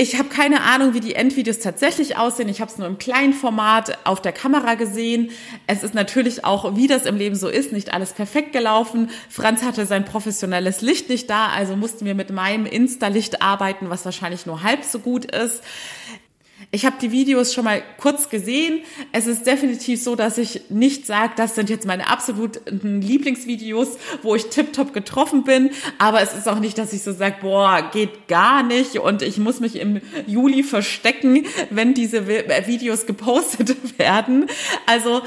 Ich 0.00 0.16
habe 0.16 0.28
keine 0.28 0.62
Ahnung, 0.62 0.94
wie 0.94 1.00
die 1.00 1.16
Endvideos 1.16 1.58
tatsächlich 1.58 2.16
aussehen. 2.16 2.48
Ich 2.48 2.60
habe 2.60 2.70
es 2.70 2.78
nur 2.78 2.86
im 2.86 2.98
kleinen 2.98 3.32
Format 3.32 3.98
auf 4.06 4.22
der 4.22 4.30
Kamera 4.30 4.74
gesehen. 4.76 5.32
Es 5.66 5.82
ist 5.82 5.92
natürlich 5.92 6.44
auch, 6.44 6.76
wie 6.76 6.86
das 6.86 7.04
im 7.04 7.16
Leben 7.16 7.34
so 7.34 7.48
ist, 7.48 7.72
nicht 7.72 7.92
alles 7.92 8.12
perfekt 8.12 8.52
gelaufen. 8.52 9.10
Franz 9.28 9.64
hatte 9.64 9.86
sein 9.86 10.04
professionelles 10.04 10.82
Licht 10.82 11.08
nicht 11.08 11.28
da, 11.28 11.48
also 11.48 11.74
mussten 11.74 12.04
wir 12.04 12.14
mit 12.14 12.30
meinem 12.30 12.64
Insta-Licht 12.64 13.42
arbeiten, 13.42 13.90
was 13.90 14.04
wahrscheinlich 14.04 14.46
nur 14.46 14.62
halb 14.62 14.84
so 14.84 15.00
gut 15.00 15.24
ist. 15.24 15.64
Ich 16.70 16.84
habe 16.84 16.96
die 17.00 17.12
Videos 17.12 17.54
schon 17.54 17.64
mal 17.64 17.82
kurz 17.98 18.28
gesehen. 18.28 18.82
Es 19.12 19.26
ist 19.26 19.46
definitiv 19.46 20.02
so, 20.02 20.16
dass 20.16 20.36
ich 20.36 20.68
nicht 20.68 21.06
sage, 21.06 21.32
das 21.34 21.54
sind 21.54 21.70
jetzt 21.70 21.86
meine 21.86 22.08
absoluten 22.08 23.00
Lieblingsvideos, 23.00 23.96
wo 24.22 24.34
ich 24.34 24.50
tiptop 24.50 24.92
getroffen 24.92 25.44
bin. 25.44 25.70
Aber 25.98 26.20
es 26.20 26.34
ist 26.34 26.46
auch 26.46 26.58
nicht, 26.60 26.76
dass 26.76 26.92
ich 26.92 27.02
so 27.02 27.12
sage, 27.12 27.36
boah, 27.40 27.88
geht 27.90 28.28
gar 28.28 28.62
nicht 28.62 28.98
und 28.98 29.22
ich 29.22 29.38
muss 29.38 29.60
mich 29.60 29.76
im 29.76 30.02
Juli 30.26 30.62
verstecken, 30.62 31.46
wenn 31.70 31.94
diese 31.94 32.28
Videos 32.28 33.06
gepostet 33.06 33.76
werden. 33.98 34.46
Also 34.84 35.22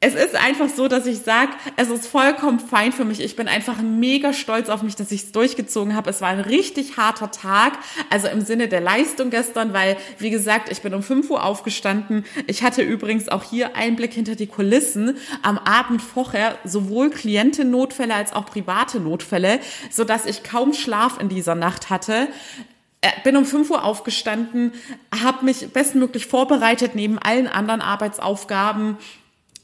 es 0.00 0.14
ist 0.14 0.36
einfach 0.36 0.68
so, 0.68 0.86
dass 0.86 1.06
ich 1.06 1.18
sage, 1.18 1.50
es 1.74 1.88
ist 1.88 2.06
vollkommen 2.06 2.60
fein 2.60 2.92
für 2.92 3.04
mich. 3.04 3.18
Ich 3.20 3.34
bin 3.34 3.48
einfach 3.48 3.82
mega 3.82 4.32
stolz 4.32 4.68
auf 4.68 4.82
mich, 4.82 4.94
dass 4.94 5.10
ich 5.10 5.24
es 5.24 5.32
durchgezogen 5.32 5.96
habe. 5.96 6.08
Es 6.08 6.20
war 6.20 6.28
ein 6.28 6.38
richtig 6.38 6.96
harter 6.96 7.32
Tag, 7.32 7.72
also 8.08 8.28
im 8.28 8.42
Sinne 8.42 8.68
der 8.68 8.80
Leistung 8.80 9.30
gestern, 9.30 9.72
weil, 9.72 9.96
wie 10.18 10.30
gesagt, 10.30 10.70
ich 10.70 10.82
bin 10.82 10.94
um 10.94 11.02
5 11.02 11.28
Uhr 11.30 11.42
aufgestanden. 11.42 12.24
Ich 12.46 12.62
hatte 12.62 12.82
übrigens 12.82 13.28
auch 13.28 13.42
hier 13.42 13.74
Einblick 13.74 14.14
hinter 14.14 14.36
die 14.36 14.46
Kulissen. 14.46 15.16
Am 15.42 15.58
Abend 15.58 16.00
vorher 16.00 16.56
sowohl 16.62 17.10
Klientennotfälle 17.10 18.14
als 18.14 18.32
auch 18.32 18.46
private 18.46 19.00
Notfälle, 19.00 19.58
so 19.90 20.04
dass 20.04 20.26
ich 20.26 20.44
kaum 20.44 20.74
Schlaf 20.74 21.18
in 21.20 21.28
dieser 21.28 21.56
Nacht 21.56 21.90
hatte 21.90 22.28
äh, 23.00 23.10
bin 23.22 23.36
um 23.36 23.44
5 23.44 23.70
Uhr 23.70 23.84
aufgestanden, 23.84 24.72
habe 25.22 25.44
mich 25.44 25.68
bestmöglich 25.72 26.26
vorbereitet 26.26 26.96
neben 26.96 27.18
allen 27.18 27.46
anderen 27.46 27.80
Arbeitsaufgaben 27.80 28.96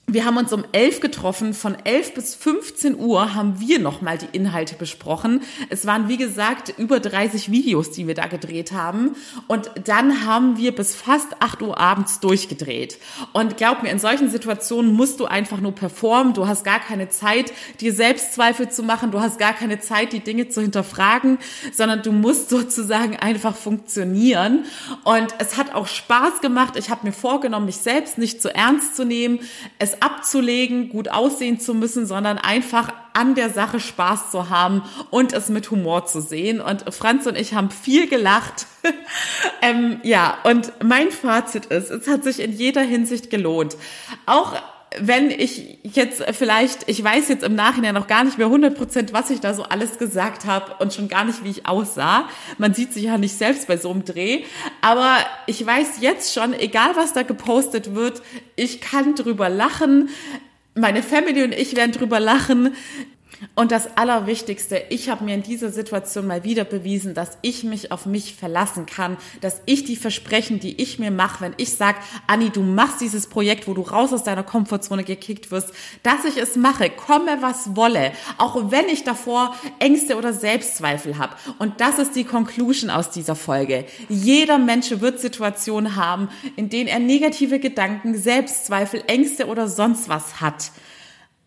wir 0.06 0.26
haben 0.26 0.36
uns 0.36 0.52
um 0.52 0.64
elf 0.72 1.00
getroffen. 1.00 1.54
Von 1.54 1.76
elf 1.84 2.12
bis 2.12 2.34
15 2.34 2.98
Uhr 2.98 3.34
haben 3.34 3.58
wir 3.58 3.78
nochmal 3.78 4.18
die 4.18 4.28
Inhalte 4.36 4.74
besprochen. 4.74 5.42
Es 5.70 5.86
waren, 5.86 6.08
wie 6.08 6.18
gesagt, 6.18 6.74
über 6.76 7.00
30 7.00 7.50
Videos, 7.50 7.90
die 7.90 8.06
wir 8.06 8.14
da 8.14 8.26
gedreht 8.26 8.72
haben. 8.72 9.16
Und 9.48 9.70
dann 9.84 10.26
haben 10.26 10.58
wir 10.58 10.74
bis 10.74 10.94
fast 10.94 11.40
8 11.40 11.62
Uhr 11.62 11.78
abends 11.78 12.20
durchgedreht. 12.20 12.98
Und 13.32 13.56
glaub 13.56 13.82
mir, 13.82 13.90
in 13.90 13.98
solchen 13.98 14.28
Situationen 14.28 14.92
musst 14.92 15.20
du 15.20 15.24
einfach 15.24 15.60
nur 15.60 15.72
performen. 15.72 16.34
Du 16.34 16.46
hast 16.46 16.64
gar 16.64 16.80
keine 16.80 17.08
Zeit, 17.08 17.52
dir 17.80 17.94
Selbstzweifel 17.94 18.68
zu 18.68 18.82
machen. 18.82 19.10
Du 19.10 19.20
hast 19.20 19.38
gar 19.38 19.54
keine 19.54 19.80
Zeit, 19.80 20.12
die 20.12 20.20
Dinge 20.20 20.50
zu 20.50 20.60
hinterfragen, 20.60 21.38
sondern 21.72 22.02
du 22.02 22.12
musst 22.12 22.50
sozusagen 22.50 23.16
einfach 23.16 23.56
funktionieren. 23.56 24.66
Und 25.02 25.34
es 25.38 25.56
hat 25.56 25.74
auch 25.74 25.86
Spaß 25.86 26.42
gemacht. 26.42 26.74
Ich 26.76 26.90
habe 26.90 27.06
mir 27.06 27.12
vorgenommen, 27.12 27.66
mich 27.66 27.78
selbst 27.78 28.18
nicht 28.18 28.42
zu 28.42 28.54
ernst 28.54 28.96
zu 28.96 29.06
nehmen. 29.06 29.40
Es 29.78 29.93
abzulegen, 30.02 30.88
gut 30.88 31.08
aussehen 31.08 31.60
zu 31.60 31.74
müssen, 31.74 32.06
sondern 32.06 32.38
einfach 32.38 32.92
an 33.12 33.34
der 33.34 33.50
Sache 33.50 33.80
Spaß 33.80 34.30
zu 34.30 34.50
haben 34.50 34.82
und 35.10 35.32
es 35.32 35.48
mit 35.48 35.70
Humor 35.70 36.06
zu 36.06 36.20
sehen. 36.20 36.60
Und 36.60 36.92
Franz 36.92 37.26
und 37.26 37.36
ich 37.36 37.54
haben 37.54 37.70
viel 37.70 38.08
gelacht. 38.08 38.66
ähm, 39.62 40.00
ja, 40.02 40.38
und 40.44 40.72
mein 40.82 41.10
Fazit 41.10 41.66
ist, 41.66 41.90
es 41.90 42.08
hat 42.08 42.24
sich 42.24 42.40
in 42.40 42.52
jeder 42.52 42.82
Hinsicht 42.82 43.30
gelohnt. 43.30 43.76
Auch 44.26 44.54
wenn 44.98 45.30
ich 45.30 45.78
jetzt 45.82 46.22
vielleicht, 46.32 46.88
ich 46.88 47.02
weiß 47.02 47.28
jetzt 47.28 47.42
im 47.42 47.54
Nachhinein 47.54 47.94
noch 47.94 48.06
gar 48.06 48.24
nicht 48.24 48.38
mehr 48.38 48.46
100 48.46 48.76
Prozent, 48.76 49.12
was 49.12 49.30
ich 49.30 49.40
da 49.40 49.54
so 49.54 49.64
alles 49.64 49.98
gesagt 49.98 50.44
habe 50.44 50.76
und 50.78 50.94
schon 50.94 51.08
gar 51.08 51.24
nicht, 51.24 51.44
wie 51.44 51.50
ich 51.50 51.66
aussah. 51.66 52.28
Man 52.58 52.74
sieht 52.74 52.92
sich 52.92 53.04
ja 53.04 53.18
nicht 53.18 53.36
selbst 53.36 53.66
bei 53.66 53.76
so 53.76 53.90
einem 53.90 54.04
Dreh. 54.04 54.44
Aber 54.80 55.16
ich 55.46 55.64
weiß 55.64 56.00
jetzt 56.00 56.32
schon, 56.32 56.54
egal 56.54 56.96
was 56.96 57.12
da 57.12 57.22
gepostet 57.22 57.94
wird, 57.94 58.22
ich 58.56 58.80
kann 58.80 59.14
drüber 59.14 59.48
lachen. 59.48 60.10
Meine 60.74 61.02
Family 61.02 61.42
und 61.42 61.52
ich 61.52 61.76
werden 61.76 61.92
drüber 61.92 62.20
lachen. 62.20 62.74
Und 63.54 63.70
das 63.70 63.96
Allerwichtigste, 63.96 64.82
ich 64.90 65.08
habe 65.08 65.24
mir 65.24 65.34
in 65.34 65.42
dieser 65.42 65.70
Situation 65.70 66.26
mal 66.26 66.44
wieder 66.44 66.64
bewiesen, 66.64 67.14
dass 67.14 67.38
ich 67.42 67.64
mich 67.64 67.92
auf 67.92 68.06
mich 68.06 68.34
verlassen 68.34 68.86
kann, 68.86 69.16
dass 69.40 69.60
ich 69.66 69.84
die 69.84 69.96
Versprechen, 69.96 70.60
die 70.60 70.80
ich 70.80 70.98
mir 70.98 71.10
mache, 71.10 71.42
wenn 71.42 71.54
ich 71.56 71.74
sage, 71.74 71.98
Anni, 72.26 72.50
du 72.50 72.62
machst 72.62 73.00
dieses 73.00 73.26
Projekt, 73.26 73.68
wo 73.68 73.74
du 73.74 73.82
raus 73.82 74.12
aus 74.12 74.24
deiner 74.24 74.42
Komfortzone 74.42 75.04
gekickt 75.04 75.50
wirst, 75.50 75.72
dass 76.02 76.24
ich 76.24 76.36
es 76.36 76.56
mache, 76.56 76.90
komme 76.90 77.38
was 77.40 77.76
wolle, 77.76 78.12
auch 78.38 78.70
wenn 78.70 78.88
ich 78.88 79.04
davor 79.04 79.54
Ängste 79.78 80.16
oder 80.16 80.32
Selbstzweifel 80.32 81.18
habe. 81.18 81.36
Und 81.58 81.80
das 81.80 81.98
ist 81.98 82.16
die 82.16 82.24
Conclusion 82.24 82.90
aus 82.90 83.10
dieser 83.10 83.36
Folge. 83.36 83.84
Jeder 84.08 84.58
Mensch 84.58 84.90
wird 85.00 85.20
Situationen 85.20 85.96
haben, 85.96 86.28
in 86.56 86.68
denen 86.68 86.88
er 86.88 86.98
negative 86.98 87.58
Gedanken, 87.58 88.16
Selbstzweifel, 88.16 89.02
Ängste 89.06 89.46
oder 89.46 89.68
sonst 89.68 90.08
was 90.08 90.40
hat. 90.40 90.70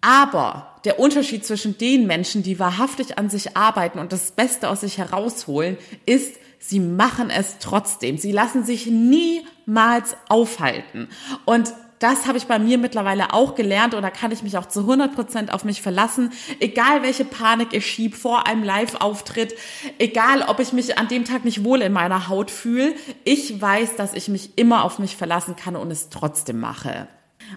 Aber 0.07 0.79
der 0.85 1.01
Unterschied 1.01 1.45
zwischen 1.45 1.77
den 1.77 2.07
Menschen, 2.07 2.41
die 2.41 2.59
wahrhaftig 2.59 3.17
an 3.17 3.29
sich 3.29 3.57
arbeiten 3.57 3.99
und 3.99 4.13
das 4.13 4.31
Beste 4.31 4.69
aus 4.69 4.79
sich 4.79 4.97
herausholen, 4.97 5.77
ist, 6.05 6.37
sie 6.59 6.79
machen 6.79 7.29
es 7.29 7.57
trotzdem. 7.59 8.17
Sie 8.17 8.31
lassen 8.31 8.63
sich 8.63 8.85
niemals 8.85 10.15
aufhalten. 10.29 11.09
Und 11.43 11.73
das 11.99 12.25
habe 12.25 12.37
ich 12.37 12.45
bei 12.45 12.57
mir 12.57 12.77
mittlerweile 12.77 13.33
auch 13.33 13.53
gelernt 13.55 13.95
und 13.95 14.01
da 14.01 14.09
kann 14.09 14.31
ich 14.31 14.43
mich 14.43 14.57
auch 14.57 14.67
zu 14.67 14.79
100 14.79 15.13
Prozent 15.13 15.53
auf 15.53 15.65
mich 15.65 15.81
verlassen. 15.81 16.31
Egal 16.61 17.03
welche 17.03 17.25
Panik 17.25 17.73
ich 17.73 17.85
schieb 17.85 18.15
vor 18.15 18.47
einem 18.47 18.63
Live-Auftritt, 18.63 19.55
egal 19.97 20.43
ob 20.43 20.61
ich 20.61 20.71
mich 20.71 20.97
an 20.97 21.09
dem 21.09 21.25
Tag 21.25 21.43
nicht 21.43 21.65
wohl 21.65 21.81
in 21.81 21.91
meiner 21.91 22.29
Haut 22.29 22.49
fühle, 22.49 22.95
ich 23.25 23.61
weiß, 23.61 23.97
dass 23.97 24.13
ich 24.13 24.29
mich 24.29 24.57
immer 24.57 24.85
auf 24.85 24.99
mich 24.99 25.17
verlassen 25.17 25.57
kann 25.57 25.75
und 25.75 25.91
es 25.91 26.07
trotzdem 26.07 26.61
mache. 26.61 27.09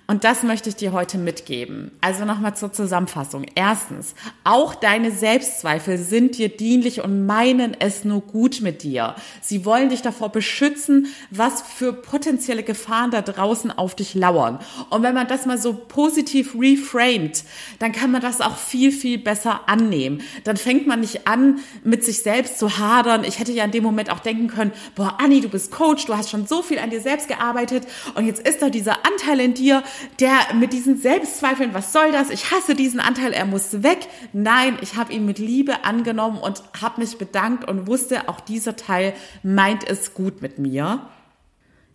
Und 0.07 0.25
das 0.25 0.43
möchte 0.43 0.69
ich 0.69 0.77
dir 0.77 0.93
heute 0.93 1.19
mitgeben. 1.19 1.93
Also 2.01 2.25
nochmal 2.25 2.57
zur 2.57 2.73
Zusammenfassung. 2.73 3.47
Erstens, 3.55 4.15
auch 4.45 4.75
deine 4.75 5.13
Selbstzweifel 5.13 5.99
sind 5.99 6.37
dir 6.39 6.49
dienlich 6.49 7.03
und 7.03 7.27
meinen 7.27 7.77
es 7.79 8.05
nur 8.05 8.21
gut 8.21 8.61
mit 8.61 8.83
dir. 8.83 9.15
Sie 9.41 9.65
wollen 9.65 9.89
dich 9.89 10.03
davor 10.03 10.31
beschützen, 10.31 11.07
was 11.31 11.63
für 11.63 11.93
potenzielle 11.93 12.63
Gefahren 12.63 13.11
da 13.11 13.23
draußen 13.23 13.71
auf 13.71 13.95
dich 13.95 14.15
lauern. 14.15 14.59
Und 14.91 15.03
wenn 15.03 15.15
man 15.15 15.29
das 15.29 15.47
mal 15.47 15.59
so 15.59 15.75
positiv 15.75 16.55
reframed, 16.59 17.45
dann 17.79 17.93
kann 17.93 18.11
man 18.11 18.21
das 18.21 18.41
auch 18.41 18.57
viel, 18.57 18.93
viel 18.93 19.19
besser 19.19 19.69
annehmen. 19.69 20.23
Dann 20.45 20.57
fängt 20.57 20.87
man 20.87 21.01
nicht 21.01 21.27
an, 21.29 21.61
mit 21.85 22.05
sich 22.05 22.23
selbst 22.23 22.59
zu 22.59 22.79
hadern. 22.79 23.25
Ich 23.25 23.39
hätte 23.39 23.53
ja 23.53 23.65
in 23.65 23.71
dem 23.71 23.85
Moment 23.85 24.11
auch 24.11 24.21
denken 24.21 24.49
können, 24.49 24.73
boah, 24.95 25.19
Anni, 25.21 25.41
du 25.41 25.49
bist 25.49 25.71
Coach, 25.71 26.07
du 26.07 26.17
hast 26.17 26.31
schon 26.31 26.47
so 26.47 26.63
viel 26.63 26.79
an 26.79 26.91
dir 26.91 27.01
selbst 27.01 27.29
gearbeitet 27.29 27.87
und 28.15 28.27
jetzt 28.27 28.47
ist 28.47 28.63
da 28.63 28.71
dieser 28.71 29.07
Anteil 29.07 29.41
in 29.41 29.55
dir, 29.55 29.80
der 30.21 30.55
mit 30.55 30.73
diesen 30.73 30.97
Selbstzweifeln, 30.97 31.75
was 31.75 31.93
soll 31.93 32.13
das? 32.13 32.31
Ich 32.31 32.51
hasse 32.51 32.75
diesen 32.75 33.01
Anteil, 33.01 33.33
er 33.33 33.47
muss 33.47 33.83
weg. 33.83 34.09
Nein, 34.33 34.79
ich 34.81 34.97
habe 34.97 35.13
ihn 35.13 35.27
mit 35.27 35.39
Liebe 35.39 35.85
angenommen 35.85 36.39
und 36.39 36.63
habe 36.81 37.01
mich 37.01 37.19
bedankt 37.19 37.69
und 37.69 37.87
wusste, 37.87 38.29
auch 38.29 38.41
dieser 38.41 38.77
Teil 38.77 39.15
meint 39.43 39.89
es 39.89 40.15
gut 40.15 40.43
mit 40.43 40.59
mir. 40.59 41.09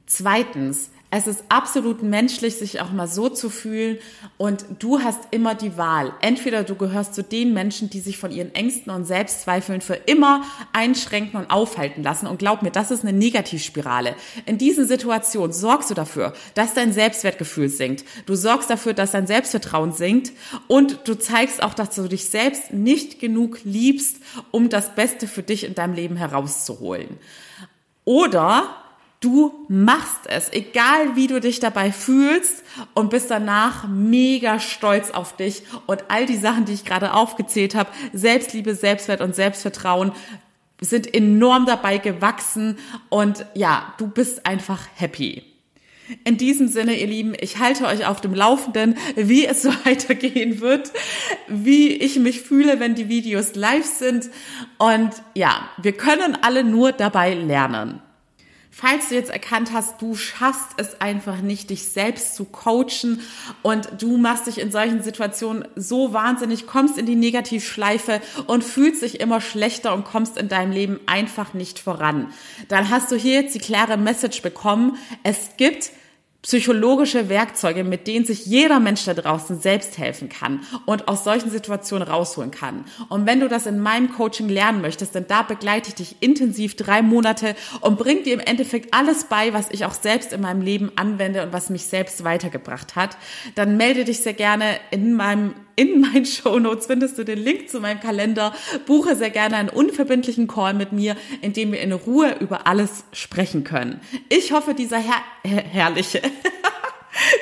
Zweitens, 0.05 0.91
es 1.11 1.27
ist 1.27 1.43
absolut 1.49 2.03
menschlich, 2.03 2.55
sich 2.57 2.81
auch 2.81 2.91
mal 2.91 3.07
so 3.07 3.29
zu 3.29 3.49
fühlen 3.49 3.99
und 4.37 4.65
du 4.79 4.99
hast 4.99 5.19
immer 5.31 5.55
die 5.55 5.77
Wahl. 5.77 6.13
Entweder 6.21 6.63
du 6.63 6.75
gehörst 6.75 7.15
zu 7.15 7.23
den 7.23 7.53
Menschen, 7.53 7.89
die 7.89 7.99
sich 7.99 8.17
von 8.17 8.31
ihren 8.31 8.53
Ängsten 8.53 8.91
und 8.91 9.05
Selbstzweifeln 9.05 9.81
für 9.81 9.93
immer 9.93 10.43
einschränken 10.73 11.39
und 11.39 11.49
aufhalten 11.51 12.03
lassen 12.03 12.27
und 12.27 12.39
glaub 12.39 12.63
mir, 12.63 12.71
das 12.71 12.91
ist 12.91 13.03
eine 13.03 13.17
Negativspirale. 13.17 14.15
In 14.45 14.57
diesen 14.57 14.87
Situationen 14.87 15.53
sorgst 15.53 15.89
du 15.89 15.93
dafür, 15.93 16.33
dass 16.53 16.73
dein 16.73 16.91
Selbstwertgefühl 16.91 17.69
sinkt. 17.69 18.03
Du 18.25 18.35
sorgst 18.35 18.69
dafür, 18.69 18.93
dass 18.93 19.11
dein 19.11 19.27
Selbstvertrauen 19.27 19.93
sinkt 19.93 20.33
und 20.67 20.99
du 21.05 21.15
zeigst 21.15 21.63
auch, 21.63 21.73
dass 21.73 21.95
du 21.95 22.07
dich 22.07 22.25
selbst 22.25 22.73
nicht 22.73 23.19
genug 23.19 23.59
liebst, 23.63 24.17
um 24.51 24.69
das 24.69 24.95
Beste 24.95 25.27
für 25.27 25.43
dich 25.43 25.63
in 25.63 25.75
deinem 25.75 25.93
Leben 25.93 26.17
herauszuholen. 26.17 27.17
Oder 28.03 28.84
Du 29.21 29.65
machst 29.69 30.27
es, 30.27 30.51
egal 30.51 31.15
wie 31.15 31.27
du 31.27 31.39
dich 31.39 31.59
dabei 31.59 31.91
fühlst 31.91 32.63
und 32.93 33.09
bist 33.09 33.31
danach 33.31 33.87
mega 33.87 34.59
stolz 34.59 35.11
auf 35.11 35.35
dich 35.35 35.63
und 35.87 36.03
all 36.09 36.25
die 36.25 36.37
Sachen, 36.37 36.65
die 36.65 36.73
ich 36.73 36.85
gerade 36.85 37.13
aufgezählt 37.13 37.75
habe, 37.75 37.89
Selbstliebe, 38.13 38.75
Selbstwert 38.75 39.21
und 39.21 39.33
Selbstvertrauen 39.33 40.11
sind 40.81 41.11
enorm 41.13 41.65
dabei 41.65 41.97
gewachsen 41.97 42.77
und 43.09 43.45
ja, 43.55 43.93
du 43.97 44.07
bist 44.07 44.45
einfach 44.45 44.81
happy. 44.95 45.43
In 46.23 46.37
diesem 46.37 46.67
Sinne, 46.67 46.99
ihr 46.99 47.07
Lieben, 47.07 47.33
ich 47.39 47.57
halte 47.57 47.85
euch 47.85 48.05
auf 48.05 48.21
dem 48.21 48.35
Laufenden, 48.35 48.95
wie 49.15 49.45
es 49.45 49.63
so 49.63 49.69
weitergehen 49.85 50.61
wird, 50.61 50.91
wie 51.47 51.93
ich 51.93 52.19
mich 52.19 52.41
fühle, 52.41 52.79
wenn 52.79 52.93
die 52.93 53.09
Videos 53.09 53.55
live 53.55 53.85
sind. 53.85 54.29
Und 54.77 55.11
ja, 55.33 55.69
wir 55.81 55.93
können 55.93 56.37
alle 56.41 56.63
nur 56.63 56.91
dabei 56.91 57.33
lernen. 57.33 58.01
Falls 58.77 59.07
du 59.07 59.15
jetzt 59.15 59.29
erkannt 59.29 59.71
hast, 59.71 60.01
du 60.01 60.15
schaffst 60.15 60.71
es 60.75 60.99
einfach 60.99 61.39
nicht, 61.39 61.69
dich 61.69 61.87
selbst 61.87 62.35
zu 62.35 62.43
coachen 62.43 63.21
und 63.61 63.87
du 64.01 64.17
machst 64.17 64.47
dich 64.47 64.59
in 64.59 64.69
solchen 64.69 65.01
Situationen 65.01 65.65
so 65.77 66.11
wahnsinnig, 66.11 66.67
kommst 66.67 66.97
in 66.97 67.05
die 67.05 67.15
Negativschleife 67.15 68.19
und 68.47 68.65
fühlst 68.65 69.01
dich 69.01 69.21
immer 69.21 69.39
schlechter 69.39 69.93
und 69.93 70.03
kommst 70.03 70.37
in 70.37 70.49
deinem 70.49 70.73
Leben 70.73 70.99
einfach 71.05 71.53
nicht 71.53 71.79
voran, 71.79 72.33
dann 72.67 72.89
hast 72.89 73.13
du 73.13 73.15
hier 73.15 73.43
jetzt 73.43 73.55
die 73.55 73.59
klare 73.59 73.95
Message 73.95 74.41
bekommen. 74.41 74.97
Es 75.23 75.51
gibt 75.55 75.91
psychologische 76.45 77.27
Werkzeuge, 77.27 77.83
mit 77.83 78.05
denen 78.05 78.23
sich 78.23 78.45
jeder 78.45 78.79
Mensch 78.79 79.03
da 79.03 79.15
draußen 79.15 79.59
selbst 79.59 79.97
helfen 79.97 80.29
kann 80.29 80.59
und 80.85 81.07
aus 81.07 81.23
solchen 81.23 81.49
Situationen 81.49 82.07
rausholen 82.07 82.51
kann. 82.51 82.85
Und 83.09 83.25
wenn 83.25 83.39
du 83.39 83.49
das 83.49 83.65
in 83.65 83.79
meinem 83.79 84.11
Coaching 84.11 84.47
lernen 84.47 84.79
möchtest, 84.79 85.15
dann 85.15 85.25
da 85.25 85.41
begleite 85.41 85.89
ich 85.89 85.95
dich 85.95 86.15
intensiv 86.19 86.75
drei 86.75 87.01
Monate 87.01 87.55
und 87.81 87.97
bring 87.97 88.21
dir 88.21 88.35
im 88.35 88.39
Endeffekt 88.39 88.93
alles 88.93 89.23
bei, 89.23 89.53
was 89.53 89.71
ich 89.71 89.85
auch 89.85 89.95
selbst 89.95 90.33
in 90.33 90.41
meinem 90.41 90.61
Leben 90.61 90.91
anwende 90.95 91.41
und 91.41 91.51
was 91.51 91.71
mich 91.71 91.87
selbst 91.87 92.23
weitergebracht 92.23 92.95
hat. 92.95 93.17
Dann 93.55 93.75
melde 93.75 94.05
dich 94.05 94.19
sehr 94.19 94.33
gerne 94.33 94.65
in 94.91 95.15
meinem 95.15 95.55
in 95.75 96.01
meinen 96.01 96.25
Shownotes 96.25 96.87
findest 96.87 97.17
du 97.17 97.23
den 97.23 97.39
Link 97.39 97.69
zu 97.69 97.79
meinem 97.79 97.99
Kalender. 97.99 98.53
Buche 98.85 99.15
sehr 99.15 99.29
gerne 99.29 99.57
einen 99.57 99.69
unverbindlichen 99.69 100.47
Call 100.47 100.73
mit 100.73 100.91
mir, 100.91 101.15
in 101.41 101.53
dem 101.53 101.71
wir 101.71 101.81
in 101.81 101.91
Ruhe 101.91 102.35
über 102.39 102.67
alles 102.67 103.05
sprechen 103.11 103.63
können. 103.63 103.99
Ich 104.29 104.51
hoffe, 104.51 104.73
dieser 104.73 104.99
her 104.99 105.21
herrliche 105.43 106.21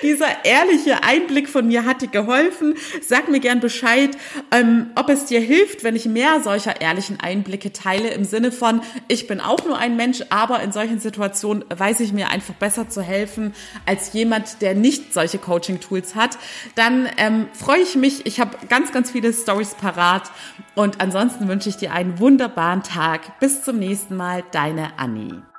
Dieser 0.01 0.45
ehrliche 0.45 1.03
Einblick 1.03 1.49
von 1.49 1.67
mir 1.67 1.85
hat 1.85 2.01
dir 2.01 2.07
geholfen. 2.07 2.75
Sag 3.01 3.29
mir 3.29 3.39
gern 3.39 3.59
Bescheid, 3.59 4.11
ähm, 4.51 4.91
ob 4.95 5.09
es 5.09 5.25
dir 5.25 5.39
hilft, 5.39 5.83
wenn 5.83 5.95
ich 5.95 6.05
mehr 6.05 6.41
solcher 6.41 6.81
ehrlichen 6.81 7.19
Einblicke 7.19 7.73
teile, 7.73 8.09
im 8.09 8.23
Sinne 8.23 8.51
von, 8.51 8.81
ich 9.07 9.27
bin 9.27 9.39
auch 9.39 9.65
nur 9.65 9.77
ein 9.77 9.95
Mensch, 9.95 10.23
aber 10.29 10.61
in 10.61 10.71
solchen 10.71 10.99
Situationen 10.99 11.65
weiß 11.75 11.99
ich 12.01 12.13
mir 12.13 12.29
einfach 12.29 12.53
besser 12.53 12.89
zu 12.89 13.01
helfen 13.01 13.53
als 13.85 14.13
jemand, 14.13 14.61
der 14.61 14.75
nicht 14.75 15.13
solche 15.13 15.37
Coaching-Tools 15.37 16.15
hat. 16.15 16.37
Dann 16.75 17.07
ähm, 17.17 17.47
freue 17.53 17.81
ich 17.81 17.95
mich. 17.95 18.25
Ich 18.25 18.39
habe 18.39 18.57
ganz, 18.69 18.91
ganz 18.91 19.11
viele 19.11 19.33
Stories 19.33 19.75
parat. 19.75 20.31
Und 20.75 21.01
ansonsten 21.01 21.47
wünsche 21.47 21.69
ich 21.69 21.77
dir 21.77 21.93
einen 21.93 22.19
wunderbaren 22.19 22.83
Tag. 22.83 23.39
Bis 23.39 23.63
zum 23.63 23.79
nächsten 23.79 24.15
Mal, 24.15 24.43
deine 24.51 24.97
Annie. 24.97 25.52